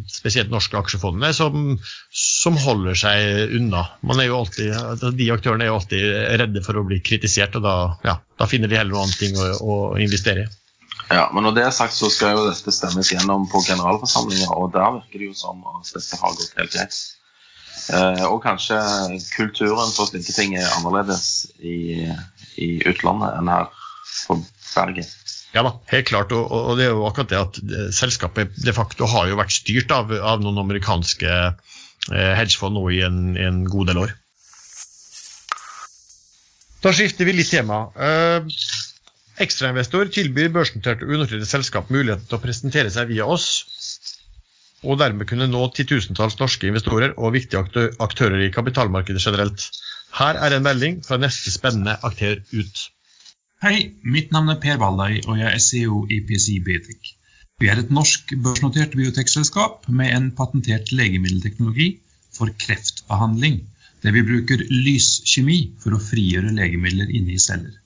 [0.09, 1.75] spesielt norske aksjefondene som,
[2.16, 3.85] som holder seg unna.
[4.09, 4.73] Man er jo Alltid,
[5.18, 6.07] de aktørene er jo alltid
[6.40, 7.77] redde for å bli kritisert, og da,
[8.09, 10.51] ja, da finner de heller noe annet ting å, å investere i.
[11.12, 14.70] Ja, men når det er sagt, så skal jo dette stemmes gjennom på generalforsamlinger, og
[14.72, 17.01] der virker det jo som at dette har gått helt greit.
[17.90, 18.79] Eh, og kanskje
[19.35, 22.07] kulturen for slike ting er annerledes i,
[22.57, 23.68] i utlandet enn her
[24.29, 24.38] på
[24.72, 25.09] Bergen.
[25.53, 26.33] Ja da, helt klart.
[26.33, 27.61] Og, og, det er jo akkurat det at
[27.96, 33.03] selskapet de facto har jo vært styrt av, av noen amerikanske eh, hedgefond nå i
[33.05, 34.14] en, en, god del år.
[36.83, 37.85] Da skifter vi litt tema.
[37.94, 38.48] Eh,
[39.42, 43.46] Ekstrainvestor tilbyr børsnoterte unoterte selskap muligheten til å presentere seg via oss,
[44.87, 49.66] og dermed kunne nå titusentalls norske investorer og viktige aktører i kapitalmarkedet generelt.
[50.18, 52.85] Her er en melding fra neste spennende aktør ut.
[53.62, 57.12] Hei, mitt navn er Per Valdai, og jeg er CEO i PCI Biotech.
[57.62, 61.92] Vi er et norsk børsnotert biotekselskap med en patentert legemiddelteknologi
[62.35, 63.61] for kreftbehandling,
[64.02, 67.82] der vi bruker lyskjemi for å frigjøre legemidler inne i celler.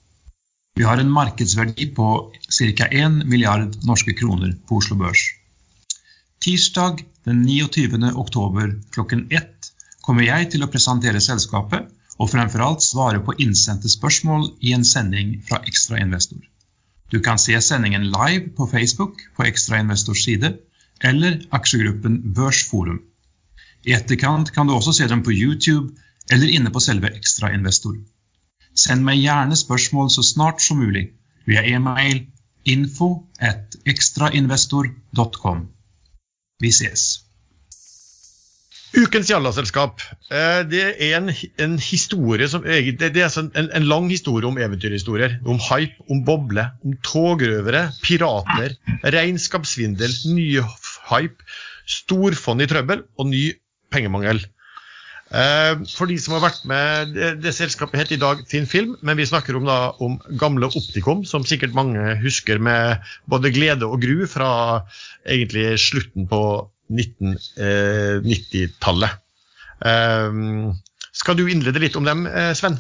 [0.77, 2.07] Vi har en markedsverdi på
[2.53, 2.87] ca.
[2.87, 5.23] 1 milliard norske kroner på Oslo Børs.
[6.45, 8.11] Tirsdag den 29.
[8.13, 9.71] oktober klokken 1
[10.05, 11.87] kommer jeg til å presentere selskapet
[12.21, 16.45] og fremfor alt svare på innsendte spørsmål i en sending fra Ekstra Investor.
[17.09, 20.51] Du kan se sendingen live på Facebook på Ekstra Investors side
[21.01, 23.01] eller aksjegruppen Børsforum.
[23.89, 25.97] I etterkant kan du også se dem på YouTube
[26.29, 27.97] eller inne på selve Ekstra Investor.
[28.77, 31.09] Send meg gjerne spørsmål så snart som mulig
[31.49, 32.27] via e-mail
[32.67, 35.69] info at ekstrainvestor.com.
[36.61, 37.07] Vi ses.
[38.97, 40.01] Ukens Jalla-selskap.
[40.33, 41.29] Eh, det er en,
[41.61, 45.39] en, historie som det, er altså en, en, lang historie om eventyrhistorier.
[45.45, 50.49] Om hype, om boble, om togrøvere, pirater, regnskapssvindel, ny
[51.11, 51.49] hype,
[51.87, 53.45] storfond i trøbbel og ny
[53.93, 54.41] pengemangel.
[55.27, 59.19] Eh, for de som har vært med Det, selskapet heter i dag Finn Film, men
[59.19, 63.99] vi snakker om, da, om gamle Optikum, som sikkert mange husker med både glede og
[64.05, 64.87] gru fra
[65.27, 69.11] egentlig slutten på 1990-tallet.
[69.83, 70.31] Eh,
[71.17, 72.79] skal du innlede litt om dem, eh, Sven?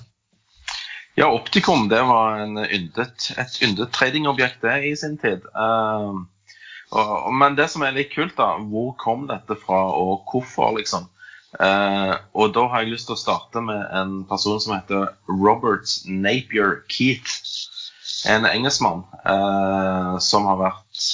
[1.17, 5.41] Ja, Optikum det var yndet, et yndet tradingobjekt i sin tid.
[7.33, 11.09] Men det som er litt kult, da, hvor kom dette fra, og hvorfor, liksom?
[11.57, 15.89] Uh, og da har jeg lyst til å starte med en person som heter Robert
[16.05, 17.39] Napier Keith.
[18.29, 21.07] En engelskmann uh, som har vært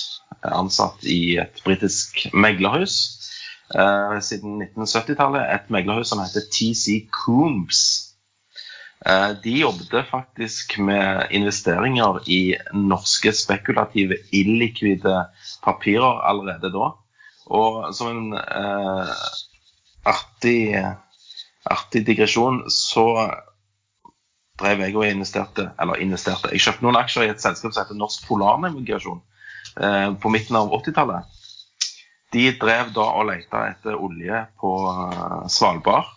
[0.49, 2.97] ansatt i et britisk meglerhus
[3.77, 5.47] uh, siden 1970-tallet.
[5.47, 8.09] Et meglerhus som heter TC Coombs.
[9.43, 15.25] De jobbet faktisk med investeringer i norske spekulative, illikvide
[15.65, 16.93] papirer allerede da.
[17.51, 18.37] Og som en
[20.09, 20.77] artig,
[21.71, 23.07] artig digresjon så
[24.61, 26.53] drev jeg og investerte, eller investerte.
[26.53, 29.23] Jeg kjøpte noen aksjer i et selskap som heter Norsk Polarnavigasjon.
[29.81, 31.39] Eh, på midten av 80-tallet.
[32.33, 36.09] De drev da og lette etter olje på eh, Svalbard.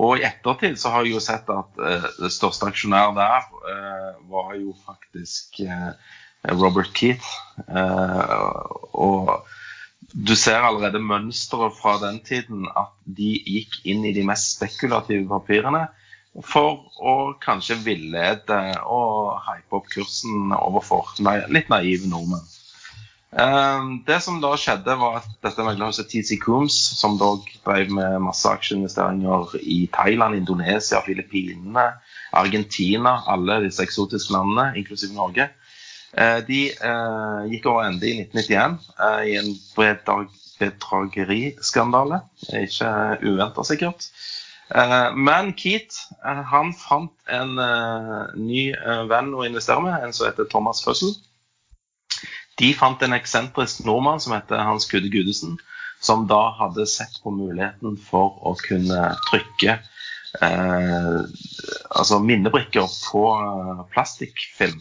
[0.00, 4.10] Og i ettertid så har jeg jo sett at eh, det største aksjonær der eh,
[4.30, 5.90] var jo faktisk uh,
[6.54, 7.26] Robert Keith.
[7.66, 9.32] og
[10.12, 15.28] du ser allerede mønsteret fra den tiden at de gikk inn i de mest spekulative
[15.30, 15.86] papirene
[16.46, 21.14] for å kanskje villede og hype opp kursen overfor
[21.50, 22.46] litt naive nordmenn.
[23.30, 27.30] Ehm, det som da skjedde, var at dette meglerhuset TC Cooms, som da
[27.62, 31.86] drev med masse aksjeinvesteringer i Thailand, Indonesia, Filippinene,
[32.34, 35.50] Argentina, alle disse eksotiske landene, inklusiv Norge,
[36.46, 39.50] de eh, gikk over ende i 1991 eh, i en
[40.58, 42.20] bedrageriskandale.
[42.58, 42.90] Ikke
[43.22, 44.10] uventa, sikkert.
[45.18, 47.56] Men Keat han fant en
[48.38, 48.68] ny
[49.10, 51.16] venn å investere med, en som heter Thomas Fussell.
[52.60, 55.56] De fant en eksentrisk nordmann som heter Hans Kudde Gudesen,
[56.00, 59.78] som da hadde sett på muligheten for å kunne trykke
[60.44, 61.20] eh,
[61.90, 64.80] altså minnebrikker på eh, plastikkfilm.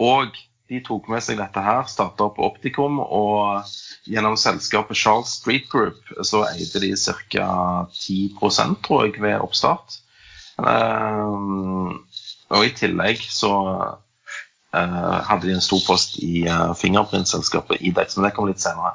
[0.00, 0.36] Og
[0.70, 3.66] de tok med seg dette her, starta opp Optikum, og
[4.08, 7.48] gjennom selskapet Charles Street Group så eide de ca.
[7.92, 8.30] 10
[8.86, 9.98] tror jeg, ved oppstart.
[10.56, 12.04] Um,
[12.52, 13.52] og i tillegg så
[14.74, 18.94] Eh, hadde de en stor post i uh, fingerprintselskapet Idex, men det kom litt senere.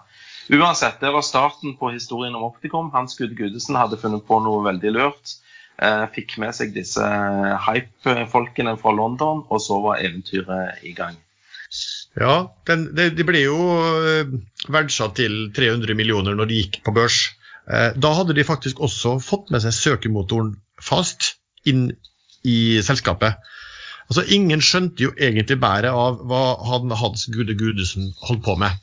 [0.49, 2.89] Uansett, det var starten på historien om Optikum.
[2.95, 5.35] Hans Gud Gudesen hadde funnet på noe veldig lurt.
[5.77, 7.05] Uh, fikk med seg disse
[7.67, 11.17] hype-folkene fra London, og så var eventyret i gang.
[12.17, 13.57] Ja, den, de, de, ble jo
[14.73, 17.19] verdsatt til 300 millioner når de gikk på børs.
[17.67, 21.33] Da hadde de faktisk også fått med seg søkemotoren Fast
[21.67, 21.89] inn
[22.47, 23.37] i selskapet.
[24.07, 28.77] Altså, Ingen skjønte jo egentlig bæret av hva han, Hans Gude Gudesen holdt på med.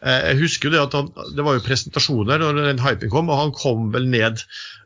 [0.00, 3.30] Eh, jeg husker jo Det at han, det var jo presentasjoner når den hypen kom,
[3.32, 4.40] og han kom vel ned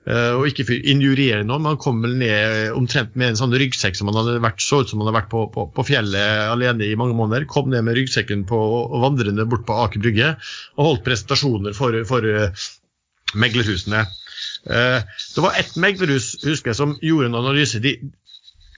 [0.09, 3.99] eh, og ikke for noe, men han kom vel ned omtrent med en sånn ryggsekk
[3.99, 6.89] som han hadde vært, så ut som han hadde vært på, på, på, fjellet alene
[6.89, 7.47] i mange måneder.
[7.51, 10.35] Kom ned med ryggsekken på, og vandrende bort på Aker Brygge
[10.79, 12.67] og holdt presentasjoner for, for uh,
[13.39, 14.07] meglerhusene.
[14.63, 17.81] Det var ett meglerhus husker jeg, som gjorde en analyse.
[17.83, 17.97] De,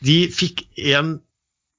[0.04, 0.64] de fikk
[0.94, 1.18] en,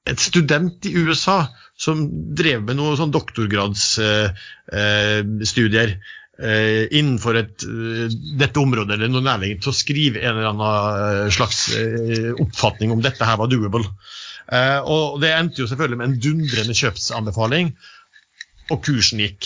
[0.09, 1.45] et student i USA
[1.77, 5.97] som drev med noen sånn doktorgradsstudier eh,
[6.39, 8.07] eh, innenfor et, eh,
[8.39, 11.59] dette området eller noe nærliggende til å skrive en eller annen slags
[12.39, 13.87] oppfatning om dette her var doable.
[14.85, 17.65] og Det endte jo selvfølgelig med en dundrende kjøpsanbefaling,
[18.71, 19.43] og kursen gikk.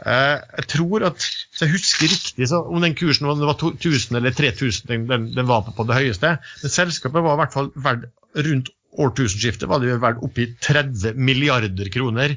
[0.00, 4.16] jeg tror at, hvis jeg husker riktig, så om den kursen om det var 1000
[4.16, 8.08] eller 3000 den, den var på det høyeste, men selskapet var i hvert fall verdt
[8.34, 12.34] rundt årtusenskiftet var det verdt oppi 30 milliarder kroner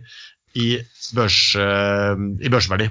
[0.53, 0.67] i,
[1.17, 2.89] børs, uh, i børsverdi.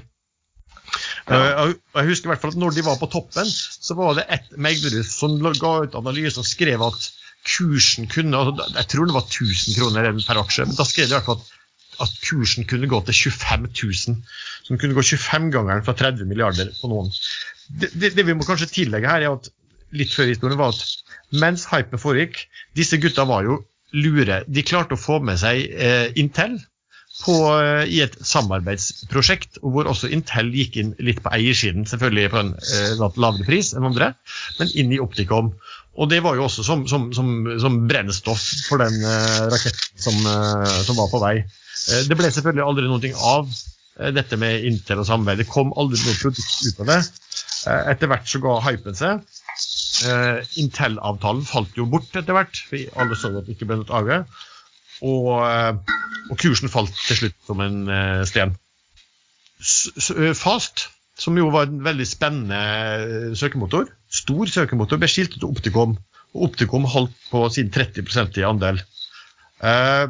[1.29, 1.69] Ja.
[1.69, 4.27] Uh, jeg husker i hvert fall at når de var på toppen, så var det
[4.35, 7.09] ett meglerhus som ga ut analyse og skrev at
[7.43, 11.15] kursen kunne altså, Jeg tror det var 1000 kroner per aksje, men da skrev de
[11.15, 11.49] i hvert fall at,
[12.05, 14.21] at kursen kunne gå til 25 000.
[14.63, 17.11] Som kunne gå 25-gangeren fra 30 milliarder på noen.
[17.67, 19.51] Det, det, det, vi må kanskje tillegge her, er at
[19.93, 20.83] litt før historien var at
[21.33, 22.43] mens hypen foregikk
[22.77, 23.61] Disse gutta var jo
[23.93, 24.41] lure.
[24.49, 26.57] De klarte å få med seg eh, Intel.
[27.23, 32.39] på, eh, i et samarbeidsprosjekt hvor også Intel gikk inn litt på eiersiden, selvfølgelig på
[32.41, 34.15] en eh, lavere pris enn andre,
[34.57, 35.53] men inn i Opticom.
[35.93, 37.29] Og det var jo også som, som, som,
[37.61, 41.35] som brennstoff for den eh, raketten som, eh, som, var på vei.
[41.43, 43.53] Eh, det ble selvfølgelig aldri noe av
[43.93, 45.43] dette med Intel og samarbeid.
[45.43, 47.01] Det kom aldri noe produkt ut av det.
[47.93, 49.21] etter hvert så ga hypen seg.
[50.59, 54.27] Intel-avtalen falt jo bort etter hvert, for alle så at det ikke ble noe av.
[55.03, 55.95] Og, eh,
[56.29, 58.55] og, kursen falt til slutt som en eh, sten.
[59.59, 60.87] Eh, Fast,
[61.19, 65.97] som jo var en veldig spennende søkemotor, stor søkemotor, ble skilt ut til Opticom.
[66.33, 68.81] Og Opticom holdt på sin 30 i andel.
[69.63, 70.05] Eh,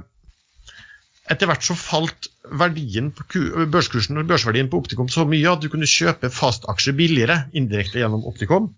[1.32, 5.88] etter hvert så falt på børskursen og børsverdien på Opticom så mye at du kunne
[5.88, 8.74] kjøpe fast-aksjer billigere indirekte gjennom Opticom.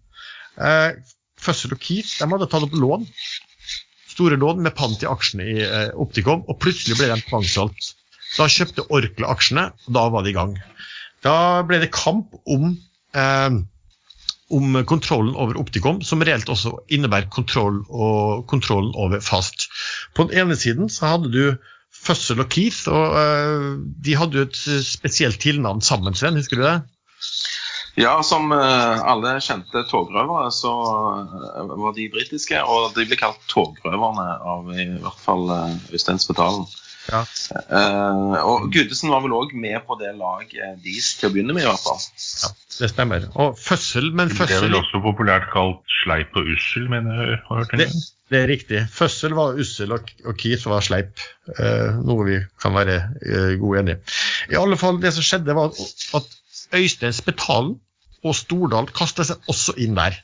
[0.55, 0.95] Uh,
[1.41, 3.03] Fussel og Keith de hadde tatt opp lån
[4.15, 7.93] store lån med pant i aksjene i eh, Opticom, og plutselig ble de tvangssolgt.
[8.35, 10.55] Da kjøpte Orkla aksjene, og da var det i gang.
[11.25, 11.37] Da
[11.67, 12.75] ble det kamp om,
[13.17, 13.57] eh,
[14.55, 19.67] om kontrollen over Opticom, som reelt også innebærer kontroll og kontrollen over Fast.
[20.15, 23.69] På den ene siden så hadde du Fussel og Keith, og eh,
[24.07, 26.77] de hadde jo et spesielt tilnavn sammen, Sven, husker du det?
[27.95, 30.71] Ja, som eh, alle kjente togrøvere, så
[31.55, 32.59] eh, var de britiske.
[32.67, 36.67] Og de ble kalt togrøverne av i hvert fall eh, Øystein Spetalen.
[37.05, 37.21] Ja.
[37.69, 41.61] Uh, og Gudesen var vel òg med på det laget deres til å begynne med,
[41.61, 41.99] i hvert fall.
[42.41, 43.27] Ja, det stemmer.
[43.37, 47.37] Og fødsel, men fødsel Det er vel også populært kalt sleip og ussel, mener jeg
[47.45, 47.87] har hørt det,
[48.33, 48.81] det er riktig.
[48.89, 51.21] Fødsel var ussel, og, og Kis var sleip.
[51.53, 54.17] Uh, noe vi kan være uh, gode enige i.
[54.55, 55.77] I alle fall, det som skjedde, var
[56.17, 56.33] at
[56.73, 57.75] Øystein Spetalen
[58.25, 60.17] og Stordal kastet seg også inn der.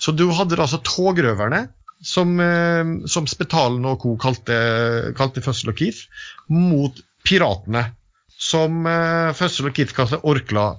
[0.00, 1.68] Så du hadde altså togrøverne,
[2.02, 4.16] som, eh, som Spetalen og co.
[4.20, 4.58] kalte,
[5.16, 6.06] kalte Fødsel og Keith,
[6.48, 7.90] mot piratene,
[8.40, 10.70] som uh, Fødsel og Keith kalte Orkla,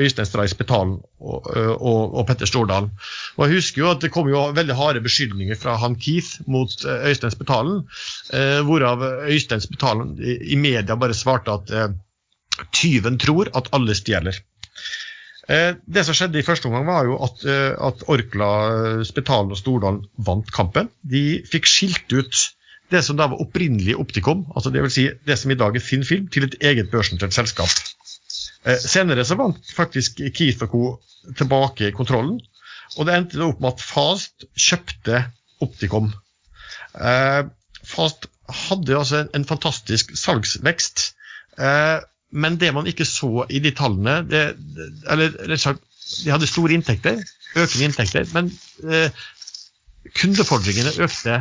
[0.00, 2.90] Øystein Stray Spetalen og, eh, og, og, Petter Stordalen.
[3.36, 6.70] Og jeg husker jo at Det kom jo veldig harde beskyldninger fra han Keith mot
[6.84, 7.82] Øystein Spetalen,
[8.32, 11.88] Eh, hvorav Øystein Spetalen i, i, media bare svarte at eh,
[12.72, 14.36] tyven tror at alle stjeler.
[15.50, 18.50] Eh, det som skjedde i første omgang, var jo at, eh, at Orkla,
[19.06, 20.90] Spetalen og Stordalen vant kampen.
[21.02, 22.42] De fikk skilt ut
[22.90, 25.82] det som da var opprinnelig Opticom, altså det vil Si det som i dag er
[25.82, 27.70] Finn Film, til et eget børsnotert selskap.
[28.66, 30.98] Eh, senere så vant faktisk Keith Co.
[31.36, 32.40] tilbake kontrollen,
[32.96, 35.24] og det endte opp med at Fast kjøpte
[35.62, 36.12] Opticom.
[37.86, 41.12] Fast hadde altså en, en fantastisk salgsvekst.
[42.30, 44.44] Men det man ikke så i de tallene det,
[45.10, 45.86] Eller rett og slett,
[46.24, 47.20] de hadde store inntekter,
[47.54, 48.48] økende inntekter, men
[48.82, 49.20] eh,
[50.18, 51.36] kundefordringene økte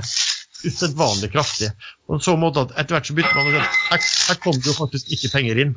[0.68, 1.72] usedvanlig kraftig.
[2.10, 4.76] Og så måte at Etter hvert så begynte man å si her, kom det jo
[4.78, 5.74] faktisk ikke penger inn.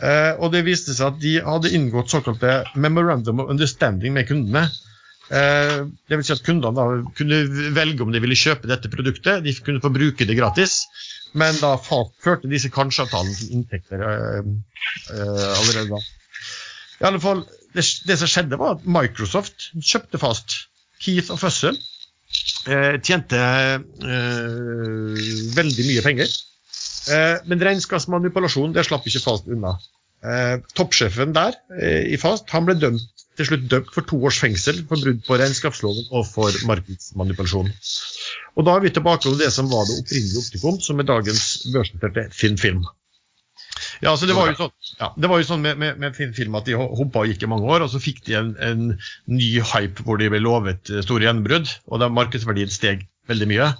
[0.00, 4.68] Eh, og det viste seg at de hadde inngått såkalte memorandum of understanding med kundene.
[5.30, 5.76] Eh,
[6.10, 7.42] det vil si at Kundene da kunne
[7.76, 9.44] velge om de ville kjøpe dette produktet.
[9.44, 10.82] De kunne få bruke det gratis.
[11.38, 14.40] Men da førte disse kanskje-avtalene til inntekter uh,
[15.14, 16.00] uh, allerede da.
[17.00, 20.56] I alle fall, det, det, som skjedde, var at Microsoft kjøpte fast
[21.00, 21.78] Keith og Fussell.
[22.66, 23.38] Uh, tjente
[25.56, 26.38] veldig mye penger.
[27.48, 29.72] men regnskapsmanipulasjon det slapp ikke Fast unna.
[30.76, 31.56] toppsjefen der
[32.06, 35.40] i Fast han ble dømt, til slutt dømt for to års fengsel for brudd på
[35.40, 37.70] regnskapsloven og for markedsmanipulasjon.
[38.60, 41.44] Og da er vi tilbake til det som var det opprinnelige Optikum, som er dagens
[41.72, 42.84] børsnoterte Finn Film.
[44.00, 46.56] Ja, så Det var jo sånn, ja, var jo sånn med, med, med Finn Film
[46.58, 48.84] at de hoppa og gikk i mange år, og så fikk de en, en
[49.30, 53.72] ny hype hvor de ble lovet eh, store gjennombrudd, og da markedsverdien steg veldig mye.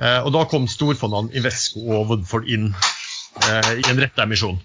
[0.00, 4.58] Eh, og Da kom storfondene Invesco og Woodford inn eh, i en rette emisjon.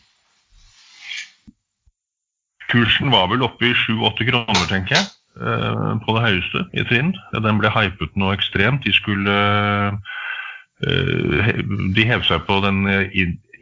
[2.70, 5.10] Kursen var vel oppe i 7-8 kroner, tenker jeg.
[5.40, 7.14] Eh, på det høyeste i trinn.
[7.32, 8.84] Den ble hypet noe ekstremt.
[8.84, 9.36] De skulle
[10.84, 11.62] eh,
[11.96, 12.82] De hev seg på den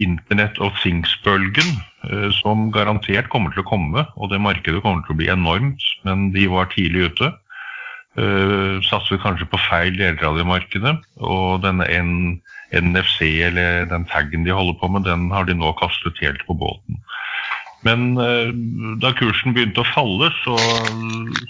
[0.02, 1.76] Internet of Things-bølgen,
[2.10, 4.08] eh, som garantert kommer til å komme.
[4.18, 7.34] Og det markedet kommer til å bli enormt, men de var tidlig ute.
[8.82, 10.96] Satset kanskje på feil deler av det markedet.
[11.22, 11.86] Og denne
[12.74, 16.56] NFC, eller den taggen de holder på med, den har de nå kastet helt på
[16.58, 16.98] båten.
[17.88, 18.50] Men eh,
[19.02, 20.58] da kursen begynte å falle, så,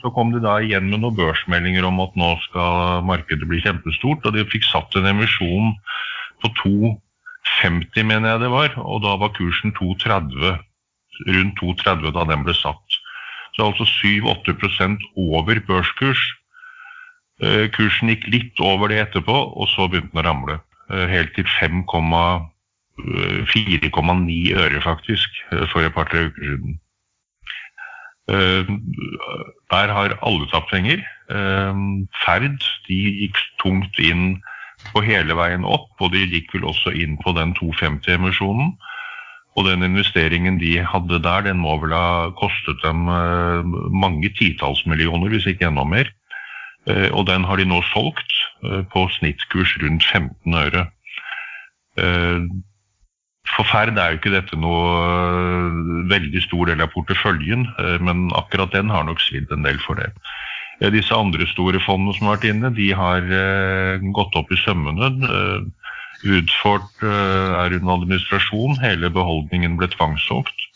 [0.01, 4.25] så, kom de da igjen med noen børsmeldinger om at nå skal markedet bli kjempestort.
[4.27, 5.73] Og de fikk satt en emisjon
[6.43, 8.77] på 2,50, mener jeg det var.
[8.83, 10.57] Og da var kursen 2,30.
[11.27, 12.99] Rundt 2,30 da den ble satt.
[13.57, 16.21] Så altså 7-8 over børskurs.
[17.41, 20.59] Eh, kursen gikk litt over det etterpå, og så begynte den å ramle.
[20.93, 22.45] Eh, helt til 5,5
[22.98, 25.30] 4,9 øre, faktisk,
[25.72, 26.80] for et par-tre uker siden.
[29.72, 31.04] Der har alle tapt penger.
[32.26, 34.41] Ferd de gikk tungt inn
[34.93, 38.76] på hele veien opp, og de gikk vel også inn på den 250-emisjonen.
[39.58, 45.32] Og den investeringen de hadde der, den må vel ha kostet dem mange titalls millioner,
[45.34, 46.12] hvis ikke enda mer.
[47.12, 48.32] Og den har de nå solgt
[48.93, 50.84] på snittkurs rundt 15 øre.
[53.56, 57.66] For Ferd er jo ikke dette noe veldig stor del av porteføljen,
[58.04, 60.12] men akkurat den har nok svidd en del for det.
[60.93, 63.24] Disse andre store fondene som har vært inne, de har
[64.14, 65.10] gått opp i sømmene.
[66.28, 70.68] Utfort er under administrasjon, hele beholdningen ble tvangssolgt.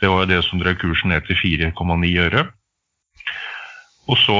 [0.00, 2.46] Det var jo det som drev kursen ned til 4,9 øre.
[4.10, 4.38] Og så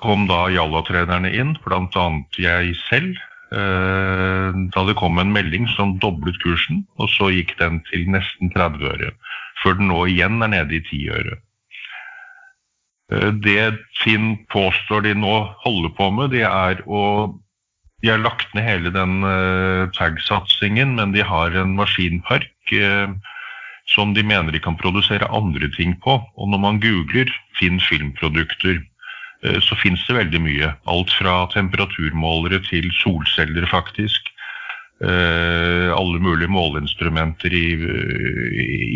[0.00, 2.06] kom da Jalla-trenerne inn, bl.a.
[2.40, 3.20] jeg selv.
[3.50, 8.86] Da det kom en melding som doblet kursen, og så gikk den til nesten 30
[8.92, 9.10] øre.
[9.62, 11.38] Før den nå igjen er nede i 10 øre.
[13.42, 13.64] Det
[13.98, 15.34] Finn påstår de nå
[15.64, 17.34] holder på med, det er å
[18.00, 19.20] De har lagt ned hele den
[19.92, 22.72] tag-satsingen, men de har en maskinpark
[23.90, 26.14] som de mener de kan produsere andre ting på.
[26.16, 27.28] Og når man googler
[27.58, 28.80] Finn filmprodukter,
[29.40, 30.72] så finnes det veldig mye.
[30.90, 34.28] Alt fra temperaturmålere til solceller, faktisk.
[35.00, 37.68] Alle mulige måleinstrumenter i,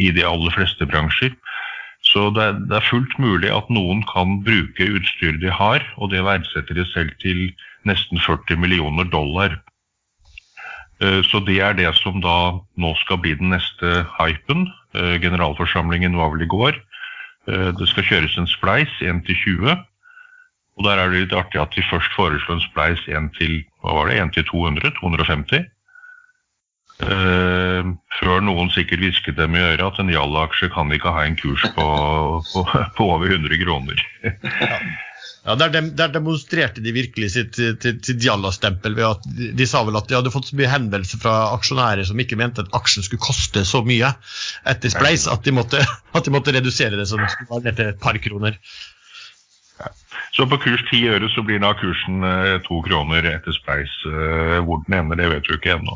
[0.05, 1.33] i de aller fleste bransjer.
[2.05, 6.77] Så det er, fullt mulig at noen kan bruke utstyr de har, og det verdsetter
[6.77, 7.47] de selv til
[7.89, 9.57] nesten 40 millioner dollar.
[11.01, 14.69] Så det er det som da nå skal bli den neste hypen.
[14.95, 16.79] Generalforsamlingen var vel i går.
[17.49, 19.81] Det skal kjøres en spleis, 1 til 20.
[20.75, 23.95] Og der er det litt artig at de først foreslo en spleis 1 til, hva
[24.01, 25.71] var det, 1 til 200, 250.
[27.03, 31.35] Uh, før noen sikkert hvisket dem i øret at en Jalla-aksje kan ikke ha en
[31.35, 31.87] kurs på,
[32.53, 32.63] på,
[32.99, 34.05] på over 100 kroner.
[34.23, 34.79] ja.
[35.49, 39.67] ja der, dem, der, demonstrerte de virkelig sitt, sitt, sitt Jalla-stempel ved at de, de,
[39.67, 42.79] sa vel at de hadde fått så mye henvendelser fra aksjonærer som ikke mente at
[42.79, 44.15] aksjen skulle koste så mye
[44.71, 45.83] etter Spleis at de måtte,
[46.15, 48.63] at de måtte redusere det så det skulle være ned til et par kroner.
[50.35, 53.93] Så på kurs 10 øre så blir da kursen eh, to kroner etter Spleis.
[54.09, 55.95] Eh, hvor den ender, det vet du ikke ennå.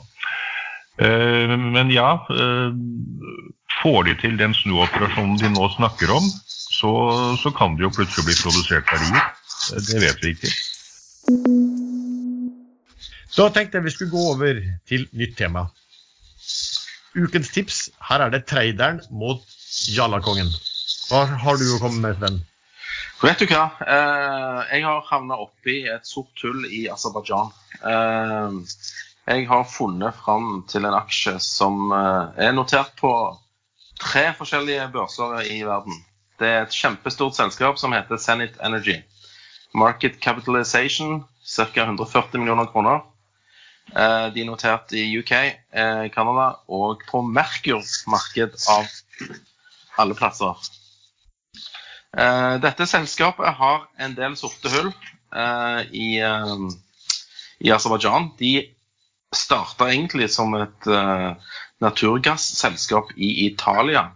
[1.03, 2.12] Eh, men ja,
[3.80, 6.93] får de til den snuoperasjonen de nå snakker om, så,
[7.43, 9.26] så kan det jo plutselig bli produsert verdier.
[9.89, 10.53] Det vet vi ikke.
[13.39, 15.66] Da tenkte jeg vi skulle gå over til nytt tema.
[17.18, 17.89] Ukens tips.
[18.09, 19.43] Her er det traderen mot
[19.95, 20.51] Jallakongen.
[21.11, 22.41] Hva har du å komme med, Sven?
[23.18, 23.64] Vet du hva?
[24.70, 27.50] Jeg har havna oppi et sort hull i Aserbajdsjan.
[29.26, 33.10] Jeg har funnet fram til en aksje som er notert på
[33.98, 35.98] tre forskjellige børser i verden.
[36.38, 39.00] Det er et kjempestort selskap som heter Zenit Energy.
[39.74, 41.66] Market capitalization ca.
[41.74, 43.02] 140 millioner kroner.
[43.90, 45.34] De er notert i UK,
[46.14, 48.86] Canada og på Merkur-marked av
[49.98, 50.68] alle plasser.
[52.12, 54.88] Dette selskapet har en del sorte hull
[55.92, 56.16] i,
[57.61, 58.30] i Aserbajdsjan.
[58.38, 58.52] De
[59.36, 60.88] starta egentlig som et
[61.84, 64.09] naturgasselskap i Italia.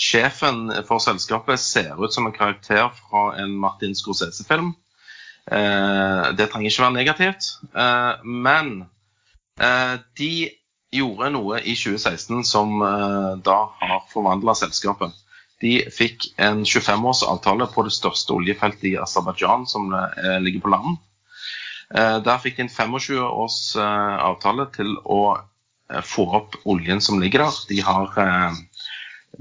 [0.00, 4.74] Sjefen for selskapet ser ut som en karakter fra en Martin Scorsese-film.
[5.46, 7.50] Det trenger ikke være negativt,
[8.24, 8.88] men
[10.18, 10.32] de
[10.90, 12.80] gjorde noe i 2016 som
[13.44, 15.14] da har forvandla selskapet.
[15.60, 19.92] De fikk en 25 avtale på det største oljefeltet i Aserbajdsjan, som
[20.40, 20.98] ligger på land.
[21.90, 27.02] Eh, der fikk de en 25 års eh, avtale til å eh, få opp oljen
[27.02, 27.58] som ligger der.
[27.70, 28.54] De, har,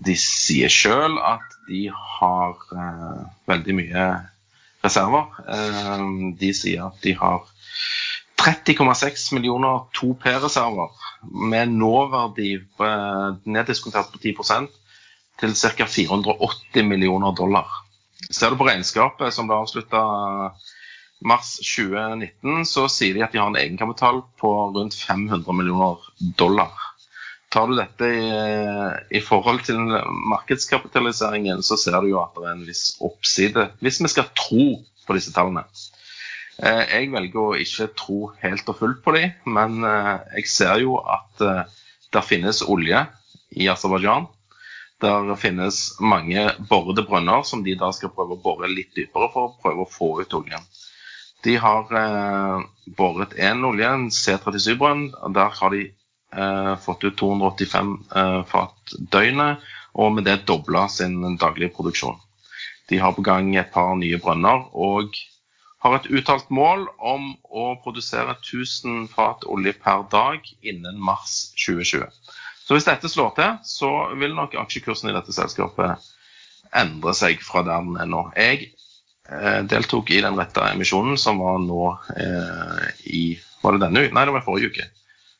[0.09, 2.57] de sier sjøl at de har
[3.49, 4.07] veldig mye
[4.81, 5.29] reserver.
[6.41, 7.45] De sier at de har
[8.41, 10.95] 30,6 millioner 2P-reserver
[11.51, 12.55] med nåverdi
[13.45, 14.71] neddiskontert på 10
[15.39, 15.87] til ca.
[15.87, 17.67] 480 millioner dollar.
[18.29, 20.03] Ser du på regnskapet som ble avslutta
[21.25, 25.99] mars 2019 så sier de at de har en egenkapital på rundt 500 millioner
[26.39, 26.71] dollar.
[27.49, 28.25] Tar du dette i,
[29.17, 29.79] i, forhold til
[30.29, 34.67] markedskapitaliseringen, så ser du jo at det er en viss oppside, hvis vi skal tro
[35.07, 35.65] på disse tallene.
[36.59, 40.83] Eh, jeg velger å ikke tro helt og fullt på dem, men eh, jeg ser
[40.83, 41.63] jo at eh,
[42.13, 43.01] det finnes olje
[43.57, 44.29] i Aserbajdsjan.
[44.99, 49.47] Der finnes mange borede brønner som de da skal prøve å bore litt dypere for
[49.47, 50.65] å prøve å få ut oljen.
[51.43, 52.65] De har eh,
[52.97, 55.05] boret én olje, en C37-brønn.
[55.37, 59.63] Der har de eh, fått ut 285 eh, fat døgnet,
[59.95, 62.19] og med det dobla sin daglige produksjon.
[62.91, 65.15] De har på gang et par nye brønner og
[65.79, 72.09] har et uttalt mål om å produsere 1000 fat olje per dag innen mars 2020.
[72.69, 73.87] Så hvis dette slår til, så
[74.21, 76.03] vil nok aksjekursen i dette selskapet
[76.77, 78.19] endre seg fra der den er nå.
[78.37, 78.67] Jeg
[79.25, 81.79] eh, deltok i den retta emisjonen som var nå
[82.13, 83.23] eh, i
[83.63, 84.13] Var det denne uka?
[84.13, 84.85] Nei, det var forrige uke.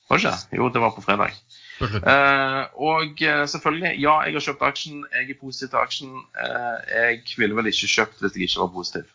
[0.09, 0.57] Var det ikke?
[0.57, 1.37] Jo, det var på fredag.
[1.79, 5.05] Eh, og eh, selvfølgelig, ja, jeg har kjøpt aksjen.
[5.13, 6.17] Jeg er positiv til aksjen.
[6.33, 9.05] Eh, jeg ville vel ikke kjøpt hvis jeg ikke var positiv.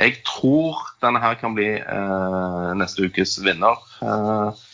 [0.00, 4.66] Jeg tror denne her kan bli eh, neste ukes vinner eh,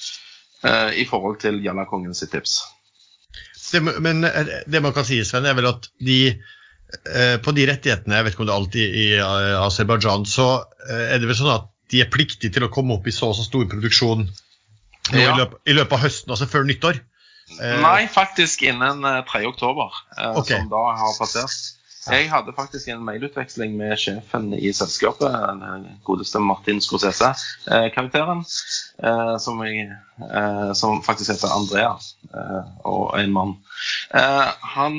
[0.71, 2.61] eh, i forhold til Jalla-kongen sitt tips.
[3.73, 6.21] Det, men det man kan si, Sven, er vel at de
[7.43, 9.07] på de rettighetene, jeg vet ikke om det er alltid i
[9.59, 10.45] Aserbajdsjan, så
[10.87, 13.35] er det vel sånn at de er pliktige til å komme opp i så og
[13.39, 14.23] så stor produksjon
[15.11, 15.19] ja.
[15.19, 17.01] i, løpet, i, løpet, av høsten, altså før nyttår?
[17.59, 19.43] Nei, faktisk innen 3.
[19.51, 19.99] oktober,
[20.35, 20.61] okay.
[20.61, 21.76] som da har passert.
[22.07, 28.45] Jeg hadde faktisk en mailutveksling med sjefen i selskapet, den godeste Martin Scorsese-karakteren,
[29.03, 31.97] eh, som, eh, som, faktisk heter Andrea,
[32.31, 33.57] eh, og en mann.
[34.77, 34.97] Han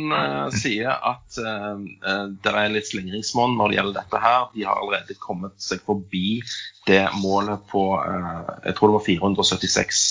[0.51, 4.47] sier at det er litt slingringsmonn når det gjelder dette her.
[4.53, 6.41] De har allerede kommet seg forbi
[6.89, 10.03] det målet på jeg tror det var 476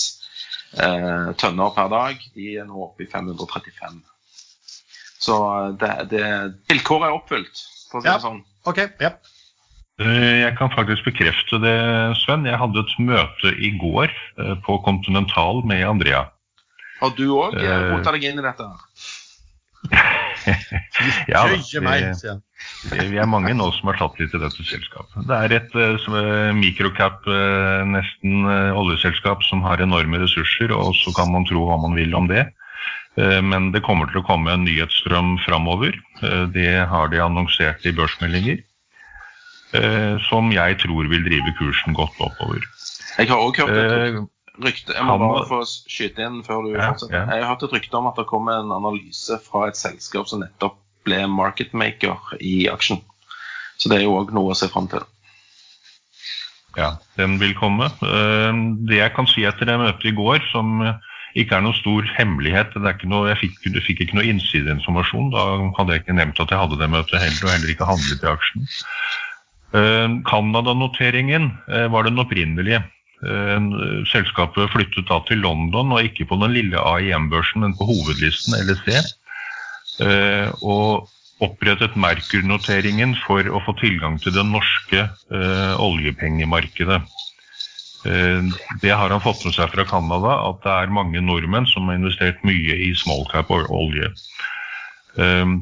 [1.37, 2.29] tønner per dag.
[2.33, 4.01] De er nå oppe i 535.
[5.27, 5.39] Så
[5.81, 6.27] det, det,
[6.71, 8.15] vilkåret er oppfylt, for å si ja.
[8.15, 8.39] det sånn.
[8.67, 8.91] Okay.
[9.03, 9.11] ja.
[9.99, 11.77] Eh, jeg kan faktisk bekrefte det,
[12.21, 12.47] Sven.
[12.47, 16.27] Jeg hadde et møte i går eh, på Continental med Andrea.
[17.01, 18.65] Har du òg rota deg inn i dette?
[21.31, 21.59] ja, vi,
[23.11, 25.19] vi er mange nå som har tatt litt i dette selskapet.
[25.29, 31.13] Det er et uh, mikrocap, uh, nesten uh, oljeselskap som har enorme ressurser, og så
[31.17, 32.47] kan man tro hva man vil om det.
[33.17, 35.97] Eh, men det kommer til å komme en nyhetsstrøm framover.
[36.21, 38.61] Eh, det har de annonsert i børsmeldinger.
[39.75, 42.63] Eh, som jeg tror vil drive kursen godt oppover.
[43.17, 44.19] Jeg har også hørt et
[44.63, 47.33] rykte Jeg må bare få skyte inn før du ja, fortsetter.
[47.33, 50.41] Jeg har hørt et rykte om at det kommer en analyse fra et selskap som
[50.45, 53.01] nettopp ble marketmaker i aksjen.
[53.77, 55.03] Så det er jo òg noe å se fram til.
[56.77, 57.89] Ja, den vil komme.
[58.01, 60.81] Det jeg kan si etter det møtet i går, som
[61.35, 62.75] ikke er noen stor hemmelighet.
[63.09, 65.31] Noe, jeg fikk, fikk, ikke noe innsideinformasjon.
[65.35, 65.47] Da
[65.79, 68.31] hadde jeg ikke nevnt at jeg hadde det møtet heller, og heller ikke handlet i
[68.31, 68.69] aksjen.
[70.27, 72.81] Canada-noteringen uh, uh, var den opprinnelige.
[73.19, 73.59] Uh,
[74.07, 79.03] selskapet flyttet da til London, og ikke på den lille AIM-børsen, men på hovedlisten, LSE.
[79.97, 81.09] Uh, og
[81.43, 85.03] opprettet Merkur-noteringen for å få tilgang til det norske
[85.77, 86.97] oljepengemarkedet.
[88.07, 88.43] Eh,
[88.81, 91.99] det har han fått med seg fra Canada, at det er mange nordmenn som har
[91.99, 94.11] investert mye i small cap olje.
[95.17, 95.57] Eh,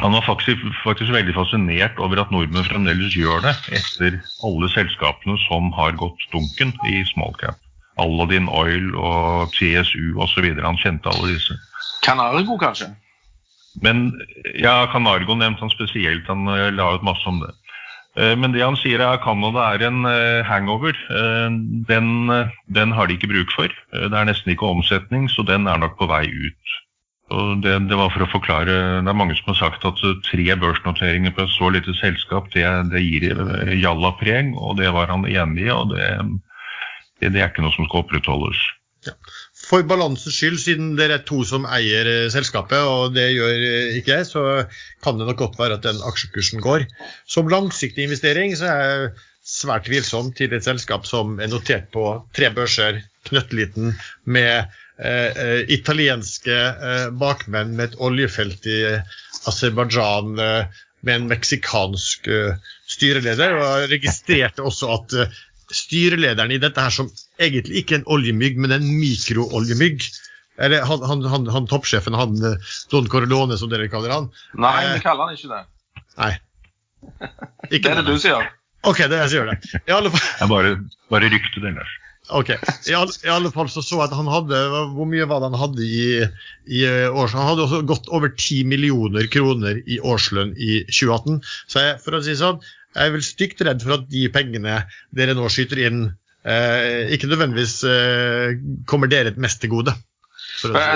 [0.00, 5.36] han var faktisk, faktisk, veldig fascinert over at nordmenn fremdeles gjør det, etter alle selskapene
[5.44, 7.60] som har gått dunken i small cap.
[8.00, 10.48] Aladdin Oil og TSU osv.
[10.64, 11.58] Han kjente alle disse.
[12.02, 12.88] Canargo, kanskje?
[13.84, 14.10] Men
[14.60, 16.24] ja, Canargo nevnte han spesielt.
[16.28, 17.52] Han eh, la ut masse om det.
[18.18, 20.96] Eh, men det han sier er at Canada er en eh, hangover.
[21.08, 21.48] Eh,
[21.88, 22.08] den,
[22.68, 23.72] den, har de ikke bruk for.
[23.92, 26.78] Det er nesten ikke omsetning, så den er nok på vei ut.
[27.64, 31.32] Det, det, var for å forklare, det er mange som har sagt at tre børsnoteringer
[31.32, 33.24] på et så lite selskap, det, det gir
[33.80, 35.70] jallapreg, og det var han enig i.
[35.72, 36.10] og det,
[37.22, 38.60] det, er ikke noe som skal opprettholdes.
[39.08, 39.16] Ja
[39.72, 43.94] for balansens skyld, siden dere er to som eier eh, selskapet, og det gjør eh,
[43.96, 44.42] ikke jeg, så
[45.04, 46.84] kan det nok godt være at den aksjekursen går.
[47.24, 49.08] Som langsiktig investering så er jeg
[49.48, 52.04] svært tvilsom til et selskap som er notert på
[52.36, 53.00] tre børser,
[53.30, 53.94] knøttliten,
[54.28, 54.68] med
[55.00, 58.80] eh, eh, italienske eh, bakmenn med et oljefelt i
[59.48, 60.34] Aserbajdsjan.
[60.36, 62.28] Eh, med en meksikansk
[62.86, 63.56] styreleder.
[63.58, 65.14] og registrerte også at
[65.74, 67.08] styrelederen i dette her som
[67.40, 70.06] egentlig ikke en oljemygg, men en mikrooljemygg.
[70.62, 74.28] Eller han, han, han, han, toppsjefen, han eh, Don Corleone, som dere kaller han.
[74.60, 75.62] Nei, vi eh, kaller han ikke det.
[76.18, 76.32] Nei.
[77.72, 78.50] Ikke det er det du sier.
[78.86, 79.80] Ok, det er jeg som gjør det.
[79.88, 80.22] I alle fall...
[80.40, 80.70] Jeg bare,
[81.10, 81.90] bare rykte den der.
[82.30, 82.52] Ok.
[82.52, 84.58] I alle, I alle, fall så så jeg at han hadde
[84.94, 86.04] Hvor mye var det han hadde i,
[86.70, 87.34] i eh, års...
[87.34, 91.40] Han hadde også gått over 10 millioner kroner i årslønn i 2018.
[91.70, 92.62] Så jeg, for å si sånn,
[92.92, 94.82] jeg er vel stygt redd for at de pengene
[95.16, 96.02] dere nå skyter inn,
[96.42, 98.56] ikke nødvendigvis eh,
[98.90, 99.94] kommer dere mest til gode.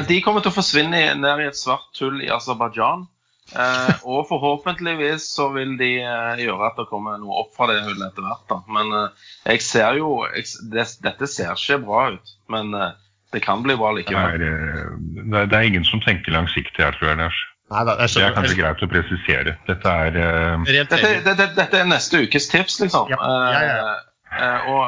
[0.09, 3.07] De kommer til å forsvinne ned i et svart hull i Aserbajdsjan.
[3.55, 7.79] Eh, og forhåpentligvis så vil de eh, gjøre at det kommer noe opp fra det
[7.85, 8.43] hullet etter hvert.
[8.51, 8.59] Da.
[8.75, 12.33] Men eh, jeg ser jo jeg, det, Dette ser ikke bra ut.
[12.51, 12.97] Men eh,
[13.35, 14.43] Det kan bli bra Det likevel.
[14.43, 14.91] er, eh,
[15.31, 17.21] det er, det er ingen som tenker langsiktig her, tror jeg.
[17.23, 17.39] Lars.
[17.71, 19.57] Nei da, Det er kanskje greit å presisere.
[19.71, 23.15] Dette er eh, Dette, det, det, dette er neste ukes tips, liksom.
[23.15, 23.19] Ja,
[23.55, 23.97] ja, ja.
[24.27, 24.85] Eh, eh, og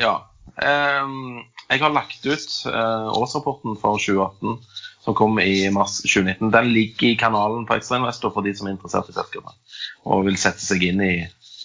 [0.00, 0.14] ja.
[0.54, 4.58] Jeg har lagt ut eh, årsrapporten for 2018
[5.04, 6.50] som kom i mars 2019.
[6.54, 10.38] Den ligger i kanalen på Ekstrainvestor for de som er interessert i selskapet og vil
[10.40, 11.12] sette seg inn i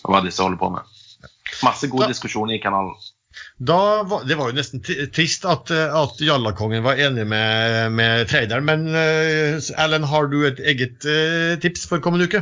[0.07, 0.89] hva disse holder på med.
[1.65, 2.95] Masse god Da- diskusjon i kanalen.
[3.59, 4.81] Var, det var jo nesten
[5.13, 10.39] trist at, eh, at Jallakongen var enig med, med traderen, men eh, Erlend, har du
[10.47, 11.05] et eget
[11.61, 12.41] tips for kommende uke?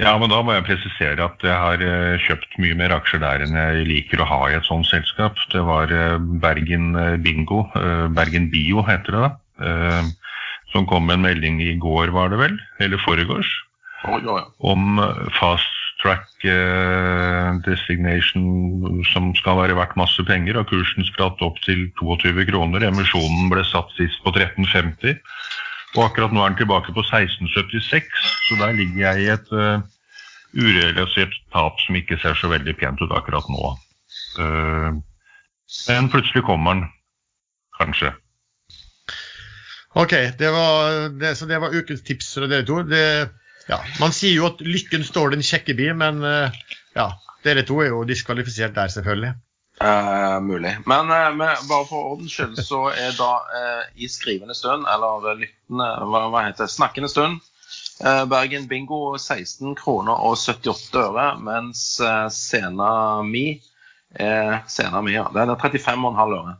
[0.00, 3.42] Ja, men da må jeg presisere at jeg har eh, kjøpt mye mer aksjer der
[3.44, 5.36] enn jeg liker å ha i et sånt selskap.
[5.52, 7.66] Det var eh, Bergen eh, Bingo,
[8.16, 9.32] Bergen Bio heter det da,
[10.72, 13.52] som kom med en melding i går, var det vel, eller foregårs,
[14.02, 14.46] Oh, ja, ja.
[14.66, 14.96] om
[15.36, 16.42] fast track
[17.62, 22.82] designation som skal være verdt masse penger, og kursen spratt opp til 22 kroner.
[22.88, 25.22] Emisjonen ble satt sist på 13,50.
[25.92, 28.08] Og akkurat nå er den tilbake på 16,76,
[28.48, 29.84] så der ligger jeg i et uh,
[30.56, 33.74] urealisert tap som ikke ser så veldig pent ut akkurat nå.
[34.40, 34.96] Uh,
[35.88, 36.86] men plutselig kommer den,
[37.76, 38.14] kanskje.
[39.92, 42.80] Ok, det var, det, så det var ukens tips fra dere to.
[42.88, 43.04] Det,
[43.68, 46.62] ja, man sier jo at lykken står den kjekke bi, men uh,
[46.96, 47.10] ja,
[47.44, 49.34] dere to er jo diskvalifisert der, selvfølgelig.
[49.82, 50.76] Eh, mulig.
[50.86, 55.88] Men, eh, bare for ordens skyld, så er da eh, i skrivende stund, eller lyttende,
[56.06, 57.40] hva, hva heter det, snakkende stund,
[58.04, 62.92] eh, Bergen Bingo 16 kroner og 78 øre, mens eh, Sena
[63.26, 63.46] Mi
[64.14, 65.26] er Sena Mi, ja.
[65.34, 66.56] Den er 35,5 øre.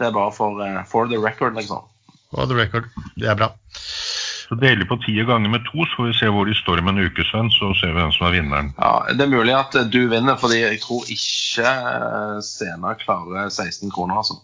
[0.00, 1.84] Det er bare for, eh, for the record, liksom.
[2.32, 2.88] For the record.
[3.18, 3.52] Det er bra.
[4.50, 6.88] Så deler på ti ganger med to, så får vi se hvor de står om
[6.90, 8.72] en uke, Sven, så ser vi hvem som er vinneren.
[8.80, 13.46] Ja, Det er mulig at eh, du vinner, fordi jeg tror ikke eh, Sena klarer
[13.46, 14.40] 16 kroner, altså.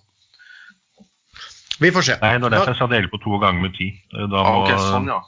[1.82, 2.18] Vi får se.
[2.22, 3.90] Nei, det er derfor jeg sa dele på to ganger med ti.
[4.14, 5.18] Eh, Da må, okay, ok, sånn, ja.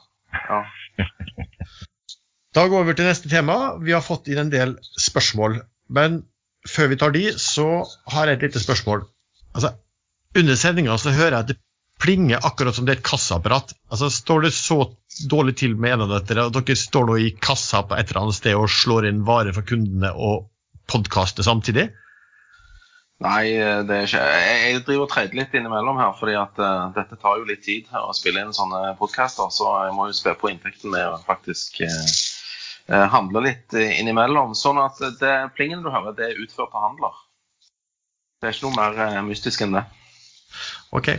[0.46, 0.62] ja.
[2.54, 3.56] Da går vi over til neste tema.
[3.82, 5.58] Vi har fått inn en del spørsmål.
[5.90, 6.22] Men
[6.70, 7.82] før vi tar de, så
[8.14, 9.02] har jeg et lite spørsmål.
[9.58, 9.74] Altså,
[10.38, 11.58] under sendinga så hører jeg at det
[11.98, 13.74] plinger akkurat som det er et kassaapparat.
[13.90, 14.80] Altså, står det så
[15.30, 18.26] dårlig til med en av dere, at dere står nå i kassa på et eller
[18.26, 20.46] annet sted og slår inn varer for kundene og
[20.88, 21.88] podkaster samtidig?
[23.18, 23.50] Nei,
[23.82, 27.40] det er ikke Jeg driver og trader litt innimellom her, fordi at uh, dette tar
[27.40, 30.52] jo litt tid her å spille inn sånne podkaster, så jeg må jo spe på
[30.52, 32.12] inntekten med å faktisk eh,
[32.86, 34.54] eh, handle litt eh, innimellom.
[34.54, 37.18] Sånn at det plingen du hører, det er utført av handler.
[38.38, 39.82] Det er ikke noe mer uh, mystisk enn det.
[40.96, 41.10] Ok.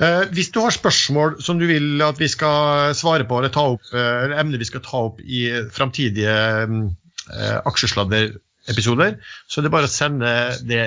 [0.00, 3.66] Uh, hvis du har spørsmål som du vil at vi skal svare på, eller, ta
[3.74, 5.44] opp, uh, emner vi skal ta opp i
[5.74, 6.36] framtidige
[6.70, 10.32] uh, aksjesladderepisoder, så er det bare å sende
[10.64, 10.84] det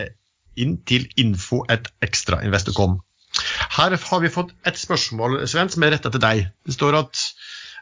[0.57, 2.99] inn til info.ekstrainvestor.com.
[3.75, 6.45] Her har vi fått et spørsmål Sven, som er retta til deg.
[6.65, 7.23] Det står at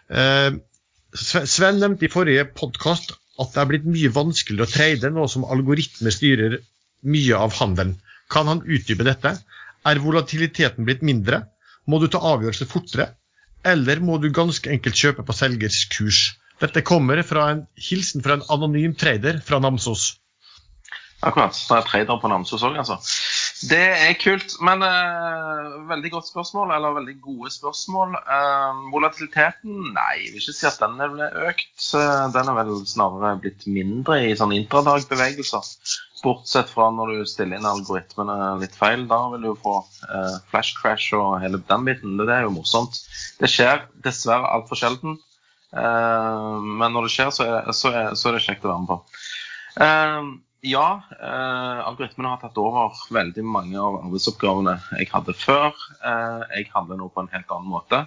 [0.09, 0.55] eh,
[1.13, 5.45] Sven nevnte i forrige podkast at det er blitt mye vanskeligere å trade nå som
[5.45, 6.57] algoritmer styrer
[7.05, 7.95] mye av handelen.
[8.33, 9.35] Kan han utdype dette?
[9.83, 11.43] Er volatiliteten blitt mindre?
[11.87, 13.09] Må du ta avgjørelser fortere?
[13.67, 16.23] Eller må du ganske enkelt kjøpe på selgers kurs?
[16.63, 20.13] Dette kommer fra en hilsen fra en anonym trader fra Namsos.
[21.23, 21.55] Akkurat.
[21.55, 22.97] Det er trader på Namsos òg, altså.
[23.63, 28.17] Det er kult, men uh, veldig godt spørsmål, eller veldig gode spørsmål.
[28.27, 29.77] Uh, volatiliteten?
[29.95, 31.77] Nei, jeg vil ikke si at den er økt.
[31.95, 35.71] Uh, Den er vel snarere blitt mindre i sånne intradagbevegelser.
[36.23, 39.05] Bortsett fra når du stiller inn algoritmene litt feil.
[39.09, 39.75] Da vil du jo få
[40.07, 42.15] eh, flash crash og hele den biten.
[42.21, 43.01] Det er jo morsomt.
[43.41, 45.19] Det skjer dessverre altfor sjelden.
[45.75, 48.85] Eh, men når det skjer, så er, så er, så er det kjekt å være
[48.85, 48.99] med på.
[49.83, 55.73] Eh, ja, eh, algoritmene har tatt over veldig mange av arbeidsoppgavene jeg hadde før.
[55.99, 57.99] Eh, jeg handler nå på en helt annen måte.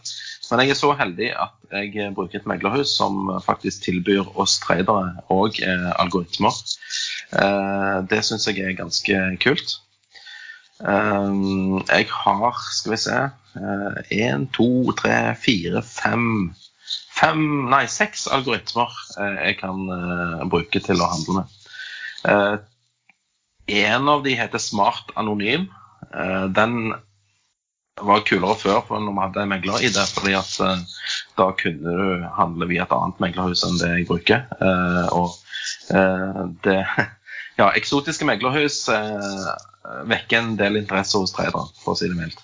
[0.48, 5.18] Men jeg er så heldig at jeg bruker et meglerhus som faktisk tilbyr oss tradere
[5.28, 6.56] og eh, algoritmer.
[7.32, 9.78] Eh, det syns jeg er ganske kult.
[10.82, 11.32] Eh,
[11.88, 13.18] jeg har, skal vi se
[14.12, 16.52] Én, to, tre, fire, fem
[17.16, 17.40] Fem,
[17.72, 21.54] nei, seks algoritmer eh, jeg kan eh, bruke til å handle med.
[22.28, 22.56] Eh,
[23.88, 25.64] en av de heter Smart Anonym.
[26.12, 26.92] Eh, den
[27.96, 30.84] var kulere før for når vi hadde megler i det, fordi at eh,
[31.40, 34.44] da kunne du handle via et annet meglerhus enn det jeg bruker.
[34.60, 35.40] Eh, og eh,
[35.88, 36.80] det
[37.56, 39.46] Ja, eksotiske meglerhus eh,
[40.10, 42.42] vekker en del interesse hos tradere, for å si det mildt.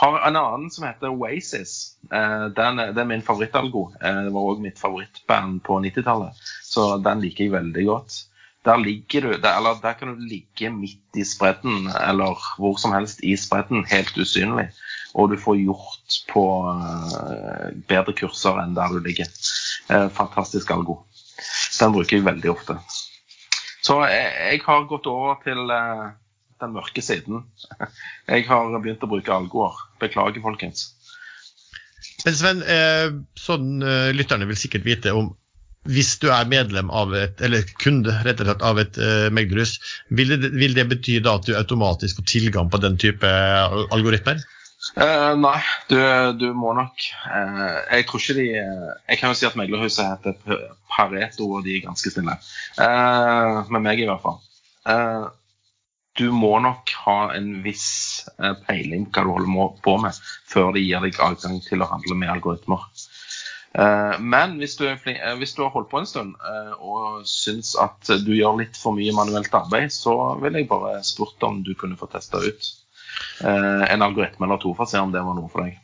[0.00, 1.94] Har en annen som heter Oasis.
[2.10, 3.84] Eh, den, det er min favorittalgo.
[4.00, 8.18] Eh, det var òg mitt favorittband på 90-tallet, så den liker jeg veldig godt.
[8.66, 12.92] der, ligger du, der, eller der kan du ligge midt i spredden, eller hvor som
[12.94, 14.68] helst i spredden, helt usynlig.
[15.14, 16.44] Og du får gjort på
[17.90, 19.26] bedre kurser enn der du ligger.
[20.14, 21.02] Fantastisk algo.
[21.82, 22.78] Den bruker jeg veldig ofte.
[23.82, 26.12] Så jeg, jeg har gått over til uh,
[26.62, 27.42] den mørke siden.
[28.30, 29.80] Jeg har begynt å bruke algoer.
[29.98, 30.92] Beklager, folkens.
[32.22, 32.60] Men Sven,
[33.34, 33.82] sånn
[34.14, 35.32] lytterne vil sikkert vite om
[35.90, 39.78] hvis du er medlem av et, eller kunde rett og slett av et uh, meglerhus,
[40.14, 43.30] vil det, vil det bety da at du automatisk får tilgang på den type
[43.90, 44.42] algoritmer?
[44.96, 45.98] Uh, nei, du,
[46.40, 50.64] du, må nok uh, Jeg tror ikke de Jeg kan jo si at meglerhuset heter
[50.90, 52.34] Pareto, og de er ganske snille.
[53.70, 54.40] med meg, i hvert fall.
[56.18, 58.26] du må nok ha en viss
[58.66, 60.18] peiling hva du holder på med,
[60.50, 62.90] før de gir deg adgang til å handle med algoritmer.
[63.74, 67.72] Eh, men hvis du, eh, hvis du, har holdt på en stund eh, og syns
[67.80, 71.72] at du gjør litt for mye manuelt arbeid, så vil jeg bare spurt om du
[71.78, 72.72] kunne få testa ut
[73.42, 75.78] en algoritme eller to for å se om det var noe for deg.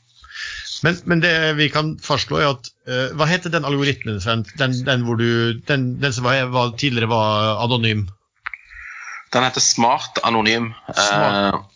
[0.82, 4.52] Men, men det vi kan fastslå, er at uh, Hva heter den algoritmen, Svend?
[4.60, 8.06] Den, den, du, den, den som var, var, tidligere var anonym?
[9.34, 10.70] Den heter Smart Anonym.
[10.94, 11.66] Smart.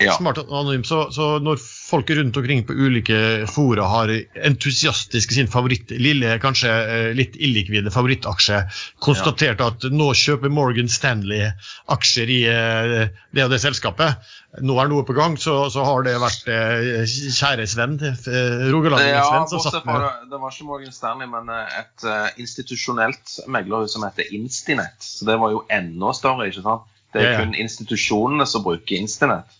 [0.00, 0.12] Ja.
[0.16, 0.84] Smart anonym.
[0.84, 4.12] Så, så, når folk rundt omkring på ulike fora har
[4.48, 8.62] entusiastisk sin favoritt, lille, kanskje eh, litt illikvide favorittaksje,
[9.04, 9.68] konstatert ja.
[9.68, 11.50] at nå kjøper Morgan Stanley
[11.92, 12.94] aksjer i eh,
[13.36, 14.32] det og det selskapet,
[14.64, 17.04] nå er noe på gang, så, så har det vært eh,
[17.36, 22.08] kjære Sven, Rogaland-Sven, som satt med Det var ikke Morgan Stanley, men et
[22.40, 24.96] institusjonelt meglerhus som heter Instinet.
[25.04, 26.88] Så det var jo enda større, ikke sant?
[27.12, 29.59] Det er kun institusjonene som bruker Instinet.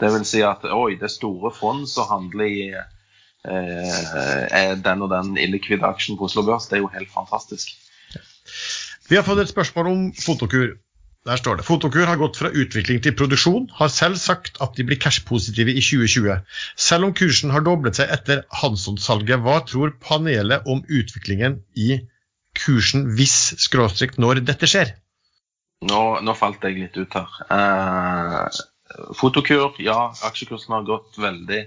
[0.00, 5.10] Det vil si at oi, det er store fond som handler i eh, den og
[5.12, 6.68] den illikvide aksjen på Oslo Børs.
[6.70, 7.74] Det er jo helt fantastisk.
[9.10, 10.78] Vi har fått et spørsmål om Fotokur.
[11.28, 14.86] Der står det Fotokur har gått fra utvikling til produksjon, har selv sagt at de
[14.88, 16.38] blir cash-positive i 2020.
[16.80, 21.98] Selv om kursen har doblet seg etter Hansson-salget, hva tror panelet om utviklingen i
[22.56, 24.94] kursen hvis skråstrek når dette skjer?
[25.84, 27.28] Nå, nå, falt jeg litt ut her.
[27.52, 28.48] Uh,
[29.18, 31.64] Fotokur, ja, aksjekursen har gått veldig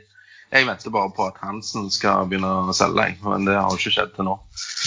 [0.54, 3.94] jeg venter bare på at Hansen skal begynne å selge, men det har jo ikke
[3.96, 4.36] skjedd til nå.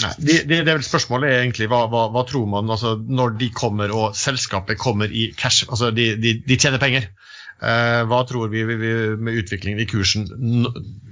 [0.04, 2.94] Nei, det, det, det er vel Spørsmålet er egentlig hva, hva, hva tror man altså,
[2.94, 7.08] når de kommer og selskapet kommer i cash, altså de, de, de tjener penger.
[7.56, 10.28] Eh, hva tror vi, vi, med utviklingen i kursen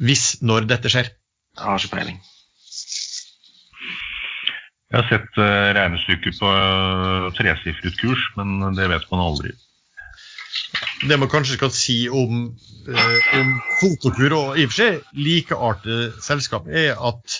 [0.05, 1.11] hvis, når dette skjer?
[1.59, 2.23] Jeg har ikke peiling.
[4.93, 9.51] Jeg har sett uh, regnestykker på uh, tresifret kurs, men det vet man aldri
[11.09, 12.47] det man kanskje skal si om,
[12.89, 17.39] eh, om Fotokur og i og for seg likeartede selskap, er at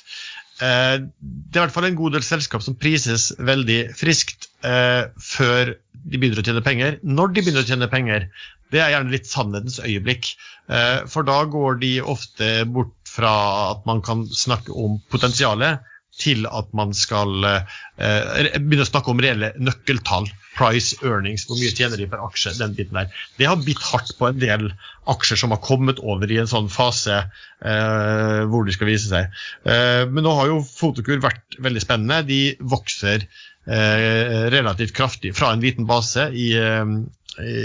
[0.63, 5.07] eh, det er i hvert fall en god del selskap som prises veldig friskt eh,
[5.21, 6.99] før de begynner å tjene penger.
[7.03, 8.29] Når de begynner å tjene penger,
[8.73, 10.35] det er gjerne litt sannhetens øyeblikk.
[10.69, 13.35] Eh, for da går de ofte bort fra
[13.71, 15.85] at man kan snakke om potensialet,
[16.15, 21.73] til at man skal eh, begynne å snakke om reelle nøkkeltall price earnings, hvor mye
[21.75, 23.11] tjener de per aksje, den biten der.
[23.39, 24.69] Det har bitt hardt på en del
[25.11, 29.35] aksjer som har kommet over i en sånn fase eh, hvor de skal vise seg.
[29.67, 32.23] Eh, men nå har jo Fotokur vært veldig spennende.
[32.29, 32.41] De
[32.75, 36.95] vokser eh, relativt kraftig fra en liten base i, eh,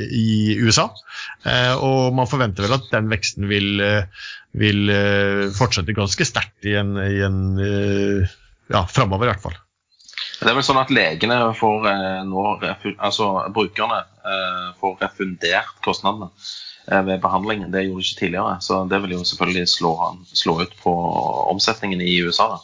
[0.10, 0.90] i USA.
[1.46, 4.28] Eh, og man forventer vel at den veksten vil, eh,
[4.60, 4.94] vil
[5.56, 7.42] fortsette ganske sterkt i en, i en
[8.70, 9.60] ja, framover i hvert fall.
[10.40, 12.44] Det er vel sånn at legene får eh, nå,
[12.96, 17.66] altså brukerne eh, får refundert kostnadene eh, ved behandling.
[17.74, 18.54] Det gjorde de ikke tidligere.
[18.64, 19.94] Så det vil jo selvfølgelig slå,
[20.32, 20.94] slå ut på
[21.52, 22.54] omsetningen i USA.
[22.56, 22.62] da.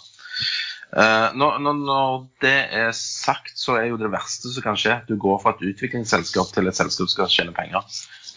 [1.36, 5.42] Når, når, det er sagt, så er jo det verste som kan skje du går
[5.44, 7.84] fra et utviklingsselskap til et selskap som skal tjene penger.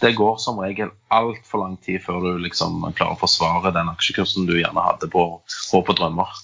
[0.03, 4.49] Det går som regel altfor lang tid før du liksom klarer å forsvare den aksjekursen
[4.51, 6.35] du gjerne hadde på håp og drømmer.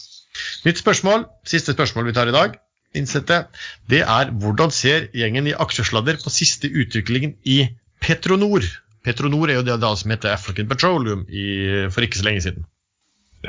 [0.68, 2.54] Nytt spørsmål, siste spørsmål vi tar i dag
[2.98, 3.44] innsette,
[3.90, 7.64] det er hvordan ser gjengen i aksjesladder på siste utviklingen i
[8.04, 8.66] Petronor?
[9.04, 11.44] Petronor er jo det da som heter African Petroleum i,
[11.92, 12.64] for ikke så lenge siden.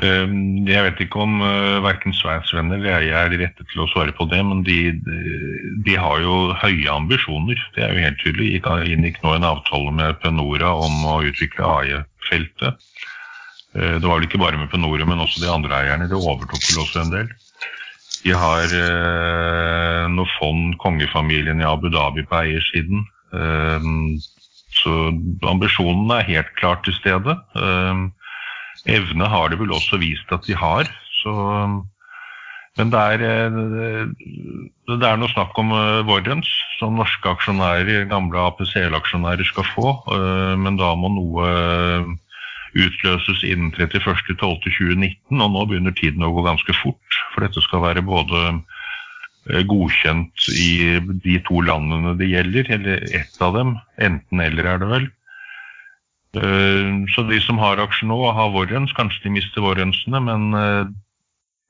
[0.04, 3.88] Ehm, jeg vet ikke om uh, verken Sveins venner eller jeg er rette til å
[3.88, 5.20] svare på det, men de, de,
[5.86, 7.60] de, har jo høye ambisjoner.
[7.76, 8.60] Det er jo helt tydelig.
[8.66, 12.84] De inngikk nå en avtale med Penora om å utvikle AI-feltet.
[13.72, 16.10] Uh, det var vel ikke bare med Penora, men også de andre eierne.
[16.12, 17.32] Det overtok vel også en del.
[18.24, 23.04] De har eh, noe fond, kongefamilien i Abu Dhabi på eiersiden.
[23.34, 23.90] Eh,
[24.76, 24.94] så
[25.48, 27.36] ambisjonen er helt klart til stede.
[27.56, 28.06] Eh,
[28.96, 30.88] evne har det vel også vist at de har.
[31.22, 31.32] Så,
[32.76, 34.08] men det er, eh,
[34.86, 40.54] det er noe snakk om uh, Warrens, som norske aksjonærer, gamle APCL-aksjonærer skal få, eh,
[40.60, 42.12] men da må noe eh,
[42.76, 47.20] utløses innen 31.12.2019, og nå begynner tiden å gå ganske fort.
[47.32, 50.70] For dette skal være både eh, godkjent i
[51.24, 53.76] de to landene det gjelder, eller ett av dem.
[53.96, 55.10] Enten eller er det vel.
[57.14, 60.50] Så de som har aksjer nå og har vårrens, kanskje de mister vårrensene, men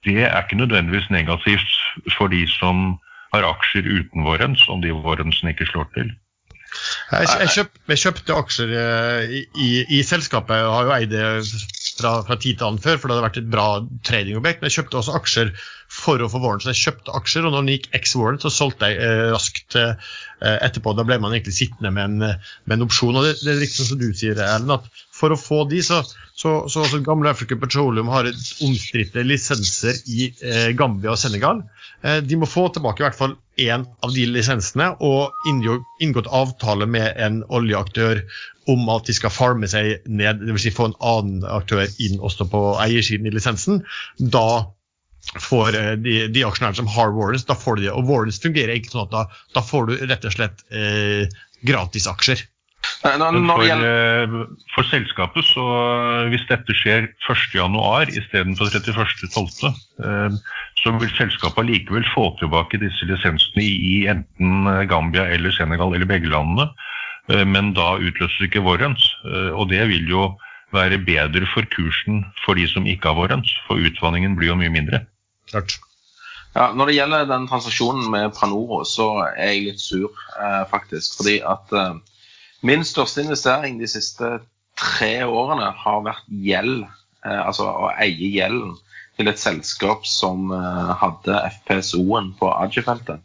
[0.02, 1.76] det er ikke nødvendigvis negativt
[2.16, 2.96] for de som
[3.34, 6.10] har aksjer uten vårrens, om de vårrensene ikke slår til.
[7.06, 11.12] Jeg, jeg, kjøp, jeg kjøpte aksjer eh, i, i, i, selskapet, jeg har jo eid
[11.12, 11.24] det
[11.96, 13.66] fra, fra tid til annen før, for det hadde vært et bra
[14.06, 14.60] tradingobjekt.
[14.60, 15.52] Men jeg kjøpte også aksjer
[15.92, 16.66] for å få warrants.
[16.68, 20.12] Jeg kjøpte aksjer, og når den gikk X-warrant, så solgte jeg eh, raskt eh,
[20.42, 20.96] etterpå.
[20.98, 23.16] Da ble man egentlig sittende med en, med en opsjon.
[23.16, 26.02] og det, det, er riktig som du sier, Erlend, at for å få de, så,
[26.36, 28.28] så, så, så Gamle African Petroleum har
[28.66, 31.64] omstridte lisenser i eh, Gambia og Senegal.
[32.02, 36.86] Eh, de må få tilbake i hvert fall én av de lisensene og inngått avtale
[36.88, 38.22] med en oljeaktør
[38.70, 40.66] om at de skal farme seg ned, dvs.
[40.66, 43.84] Si få en annen aktør inn også på eiersiden i lisensen.
[44.18, 44.72] Da
[45.42, 47.94] får eh, de, de aksjonærene som har warrants, da får de det.
[47.94, 49.24] Og warrants fungerer ikke sånn at da,
[49.56, 51.24] da får du rett og slett eh,
[51.66, 52.44] gratisaksjer.
[53.06, 54.32] For, eh,
[54.74, 55.64] for, selskapet, så
[56.32, 59.68] hvis dette skjer 1.1 istedenfor 31.12.,
[60.02, 60.38] eh,
[60.82, 66.32] så vil selskapet likevel få tilbake disse lisensene i enten Gambia eller Senegal eller begge
[66.32, 66.68] landene.
[67.30, 69.06] Eh, men da utløses ikke vårens.
[69.54, 70.26] Og det vil jo
[70.74, 74.72] være bedre for kursen for de som ikke har vårens, for utvanningen blir jo mye
[74.72, 75.04] mindre.
[75.52, 75.78] Klart.
[76.56, 80.14] Ja, når det gjelder den transaksjonen med Pranoro, så er jeg litt sur,
[80.72, 81.18] faktisk.
[81.20, 81.74] Fordi at
[82.66, 84.30] Min største investering de siste
[84.80, 86.86] tre årene har vært gjeld,
[87.24, 88.74] eh, altså å eie gjelden
[89.16, 93.22] til et selskap som eh, hadde FPSO-en på Adje-feltet.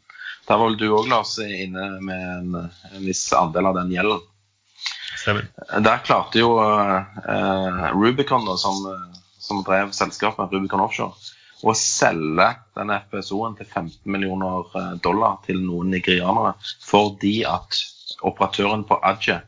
[0.47, 2.59] Der var vel du òg, Lars, inne med en,
[2.91, 4.21] en, viss andel av den gjelden.
[5.21, 5.47] Stemmer.
[5.85, 8.79] Der klarte jo uh, Rubicon, da, som,
[9.37, 11.13] som, drev selskapet, Rubicon Offshore,
[11.61, 17.77] å selge denne FPSO-en til 15 millioner dollar til noen nigerianere fordi at
[18.21, 19.41] operatøren på Adje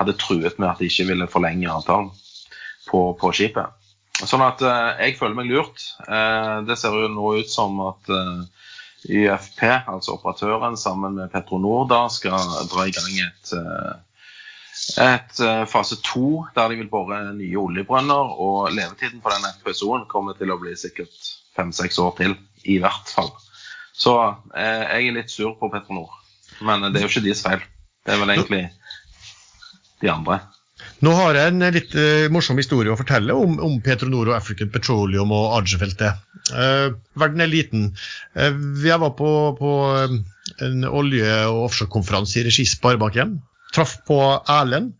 [0.00, 2.10] hadde truet med at de ikke ville forlenge avtalen
[2.88, 3.76] på, på skipet.
[4.20, 5.84] Sånn at eh, jeg føler meg lurt.
[6.04, 8.66] Eh, det ser jo nå ut som at eh,
[9.08, 12.36] YFP, altså operatøren, sammen med Petronor da skal
[12.68, 13.94] dra i gang et, eh,
[15.04, 18.36] et eh, fase to der de vil bore nye oljebrønner.
[18.36, 22.36] Og levetiden på den FPSO-en kommer til å bli sikkert fem-seks år til,
[22.68, 23.32] i hvert fall.
[23.96, 24.16] Så
[24.56, 26.12] eh, jeg er litt sur på Petronor.
[26.60, 27.64] Men det er jo ikke deres feil.
[28.10, 28.64] Det er vel egentlig
[30.02, 30.40] de andre.
[31.04, 34.72] Nå har jeg en litt uh, morsom historie å fortelle om, om Petronor og African
[34.72, 36.18] Petroleum og Argerfeltet.
[36.50, 37.84] Uh, verden er liten.
[38.34, 39.30] Uh, jeg var på,
[39.60, 39.70] på
[40.66, 43.38] en olje- og offshorekonferanse i regi Sparebanken.
[43.70, 44.18] Traff på
[44.50, 44.96] Erlend.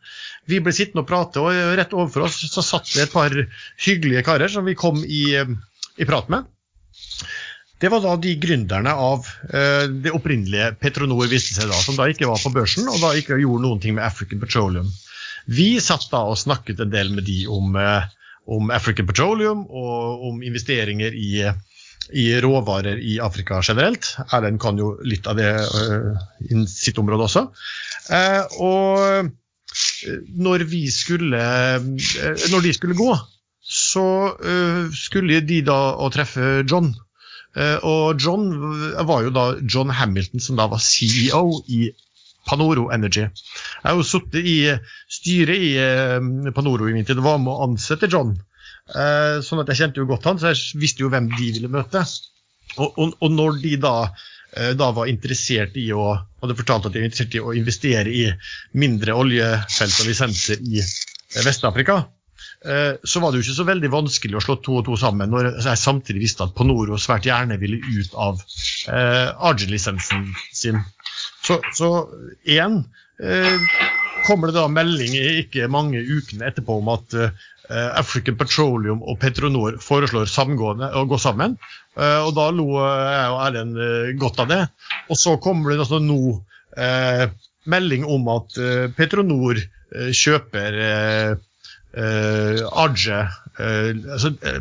[0.46, 3.34] Vi ble sittende og prate, og rett overfor oss så satt det et par
[3.82, 6.46] hyggelige karer som vi kom i, i prat med.
[7.80, 12.10] Det var da de gründerne av uh, det opprinnelige Petronor viste seg da, som da
[12.12, 14.90] ikke var på børsen og da ikke gjorde noen ting med African Petroleum.
[15.48, 18.04] Vi satt da og snakket en del med de om, uh,
[18.52, 21.32] om African Petroleum og om investeringer i,
[22.12, 24.12] i, råvarer i Afrika generelt.
[24.28, 27.48] Erlend kan jo litt av det uh, i sitt område også.
[28.60, 29.30] og
[30.42, 31.38] når vi skulle
[32.50, 33.12] Når de skulle gå,
[33.62, 34.06] så
[34.98, 36.90] skulle de da å treffe John.
[37.58, 38.46] Eh, og John
[39.06, 41.88] var jo da John Hamilton, som da var CEO i
[42.46, 43.26] Panoro Energy.
[43.26, 44.56] Jeg har jo sittet i
[45.10, 48.36] styret i eh, Panoro i min tid og var med å ansette John.
[48.90, 51.72] Eh, sånn at jeg kjente jo godt han, så jeg visste jo hvem de ville
[51.72, 52.04] møte.
[52.78, 53.94] Og, og, og når de da,
[54.78, 58.24] da, var interessert i å hadde fortalt at de var interessert i å investere i
[58.78, 60.82] mindre oljefelt og lisenser i
[61.42, 61.98] Vest-Afrika,
[62.60, 65.46] så var det jo ikke så veldig vanskelig å slå to og to sammen, når
[65.64, 68.42] jeg samtidig visste at Ponoro svært gjerne ville ut av
[68.92, 70.82] eh, Argent-lisensen sin.
[71.40, 71.88] Så, så
[72.44, 72.82] igjen
[73.22, 73.56] eh,
[74.26, 79.78] kommer det da melding ikke mange ukene etterpå om at eh, African Petroleum og Petronor
[79.82, 81.56] foreslår samgående å gå sammen.
[81.96, 84.62] Eh, og da lo jeg og Erlend eh, godt av det.
[85.08, 86.38] Og så kommer det altså nå
[87.70, 88.54] melding om at
[88.94, 89.58] Petronor
[90.14, 90.76] kjøper
[91.96, 93.22] uh, Arge
[93.60, 94.60] uh, altså, uh,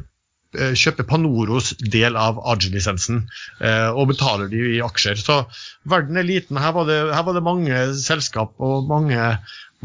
[0.50, 3.20] kjøper Panoros del av Arge-lisensen
[3.94, 5.20] og betaler de i aksjer.
[5.22, 5.44] Så
[5.86, 6.58] verden er liten.
[6.58, 9.28] Her var det, her var det mange selskap og mange,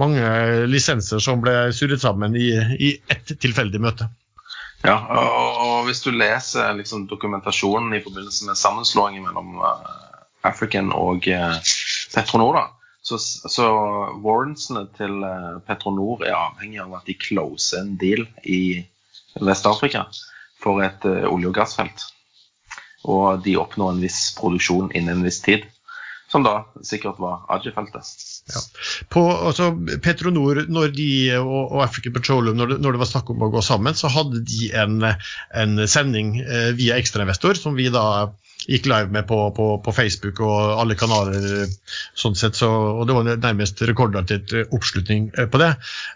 [0.00, 0.30] mange,
[0.64, 2.48] lisenser som ble surret sammen i,
[2.80, 4.08] i ett tilfeldig møte.
[4.88, 9.60] Ja, og, og hvis du leser liksom, dokumentasjonen i forbindelse med sammenslåingen mellom
[10.48, 13.66] African og Petronor, da, så, så
[14.24, 18.80] warrantsene til eh, Petronor er avhengig av at de closer en deal i
[19.44, 20.06] Vest-Afrika
[20.62, 22.06] for et uh, olje- og gassfelt.
[23.04, 25.66] Og de oppnår en viss produksjon innen en viss tid.
[26.32, 28.08] Som da sikkert var Aji-feltet.
[28.48, 28.62] Ja.
[29.12, 29.68] På, altså,
[30.02, 33.50] Petronor når de, og, og African Petroleum, når det, når det, var snakk om å
[33.52, 34.96] gå sammen, så hadde de en,
[35.52, 38.32] en sending eh, via ekstrainvestor som vi da
[38.68, 41.68] gikk live med på, på, på, Facebook og alle kanaler.
[42.18, 45.74] sånn sett, så, og Det var nærmest rekordartet oppslutning eh, på det.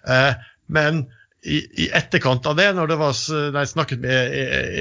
[0.09, 0.35] Eh,
[0.73, 1.07] men
[1.49, 3.19] i, i, etterkant av det, når, det var,
[3.53, 4.33] når jeg snakket med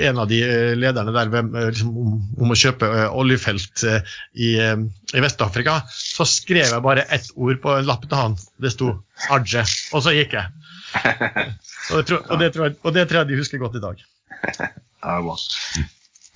[0.09, 0.39] en av de
[0.75, 1.29] lederne der
[1.69, 7.61] liksom, om, om, å kjøpe oljefelt i, i Vest-Afrika, så skrev jeg bare ett ord
[7.63, 8.39] på en lapp til han.
[8.57, 8.89] Det sto
[9.29, 10.49] 'Adje', og så gikk jeg.
[11.87, 14.01] Og det, og, det jeg, og det, tror jeg de husker godt i dag.
[15.03, 15.19] Ja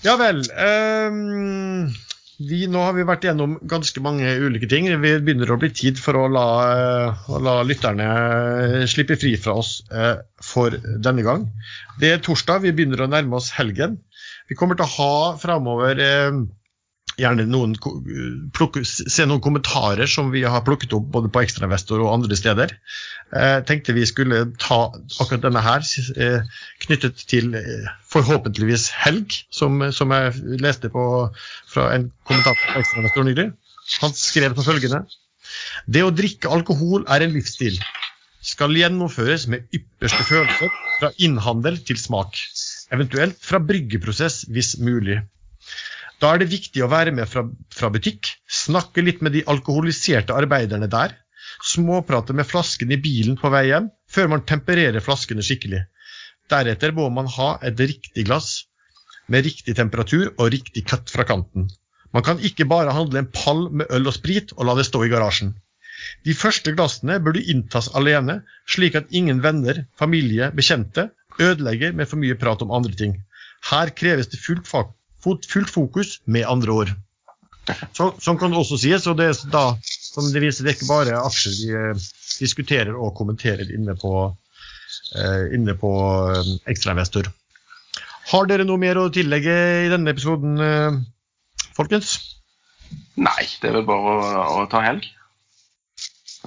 [0.03, 0.41] vel.
[0.57, 1.91] Um,
[2.41, 4.87] vi, nå har vi vært gjennom ganske mange ulike ting.
[4.89, 6.45] Vi begynner å bli tid for å la,
[7.29, 11.45] å la lytterne slippe fri fra oss uh, for denne gang.
[12.01, 13.99] Det er torsdag, vi begynner å nærme oss helgen.
[14.49, 16.41] Vi kommer til å ha framover eh,
[17.19, 17.73] gjerne noen,
[18.55, 22.73] plukke, se noen kommentarer som vi har plukket opp både på Ekstrainvestor og andre steder.
[23.35, 25.85] Eh, tenkte vi skulle ta akkurat denne her
[26.15, 26.45] eh,
[26.85, 31.07] knyttet til eh, forhåpentligvis helg, som, som jeg leste på
[31.71, 33.49] fra en kommentator på Ekstrainvestor nylig.
[34.01, 35.03] Han skrev som følgende
[35.89, 37.79] Det å drikke alkohol er en livsstil.
[38.41, 42.39] Skal gjennomføres med ypperste følelser fra innhandel til smak.
[42.91, 45.19] Eventuelt fra bryggeprosess hvis mulig.
[46.21, 47.41] Da er det viktig å være med fra,
[47.73, 51.15] fra butikk, snakke litt med de alkoholiserte arbeiderne der,
[51.65, 55.81] småprate med flasken i bilen på vei hjem, før man tempererer flaskene skikkelig.
[56.51, 58.67] Deretter må man ha et riktig glass
[59.33, 61.69] med riktig temperatur og riktig kutt fra kanten.
[62.13, 65.01] Man kan ikke bare handle en pall med øl og sprit og la det stå
[65.07, 65.55] i garasjen.
[66.25, 71.09] De første glassene burde inntas alene, slik at ingen venner, familie, bekjente
[71.41, 73.21] ødelegger med for mye prat om andre ting.
[73.71, 74.91] Her kreves det fullt fag
[75.23, 76.93] fullt fokus, med andre ord.
[77.95, 79.05] Så, sånn kan det også sies.
[79.07, 82.07] og det er da, som det viser, det er ikke bare aksjer vi eh,
[82.41, 84.13] diskuterer og kommenterer inne på,
[85.15, 85.93] eh, inne på
[86.33, 87.29] eh, Ekstrainvestor.
[88.31, 89.55] Har dere noe mer å tillegge
[89.85, 90.99] i denne episoden, eh,
[91.77, 92.17] folkens?
[93.21, 95.05] Nei, det er vel bare å, å ta helg.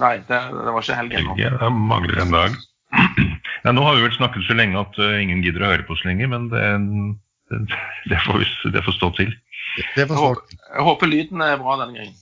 [0.01, 1.35] Nei, det, det var ikke helg ennå.
[1.39, 2.63] Det mangler en dag.
[3.65, 5.95] Ja, nå har vi vel snakket så lenge at uh, ingen gidder å høre på
[5.95, 6.59] oss lenger, men det,
[8.11, 9.33] det får, vi, det får stå til.
[9.95, 10.59] Det får stå.
[10.61, 12.15] Jeg, håper, lyden er bra denne gangen.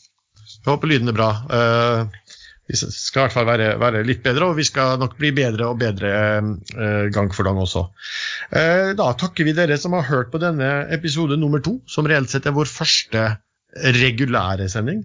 [0.53, 1.29] Jeg håper lyden er bra.
[1.49, 5.33] Uh, vi skal i hvert fall være, være, litt bedre, og vi skal nok bli
[5.35, 6.11] bedre og bedre
[6.41, 7.87] uh, gang for gang også.
[8.53, 12.31] Uh, da takker vi dere som har hørt på denne episode nummer to, som reelt
[12.31, 13.25] sett er vår første
[13.73, 15.03] regulære sending.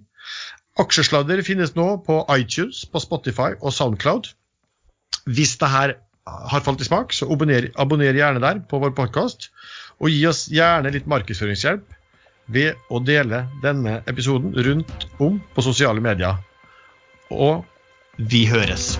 [0.78, 4.30] Aksjesladder finnes nå på iTunes, på Spotify og Soundcloud.
[5.26, 5.94] Hvis det her
[6.28, 9.50] har falt i smak, så abonner, abonner gjerne der på vår podkast.
[9.98, 11.94] Og gi oss gjerne litt markedsføringshjelp
[12.54, 16.38] ved å dele denne episoden rundt om på sosiale medier.
[17.34, 17.64] Og
[18.30, 18.94] vi høres.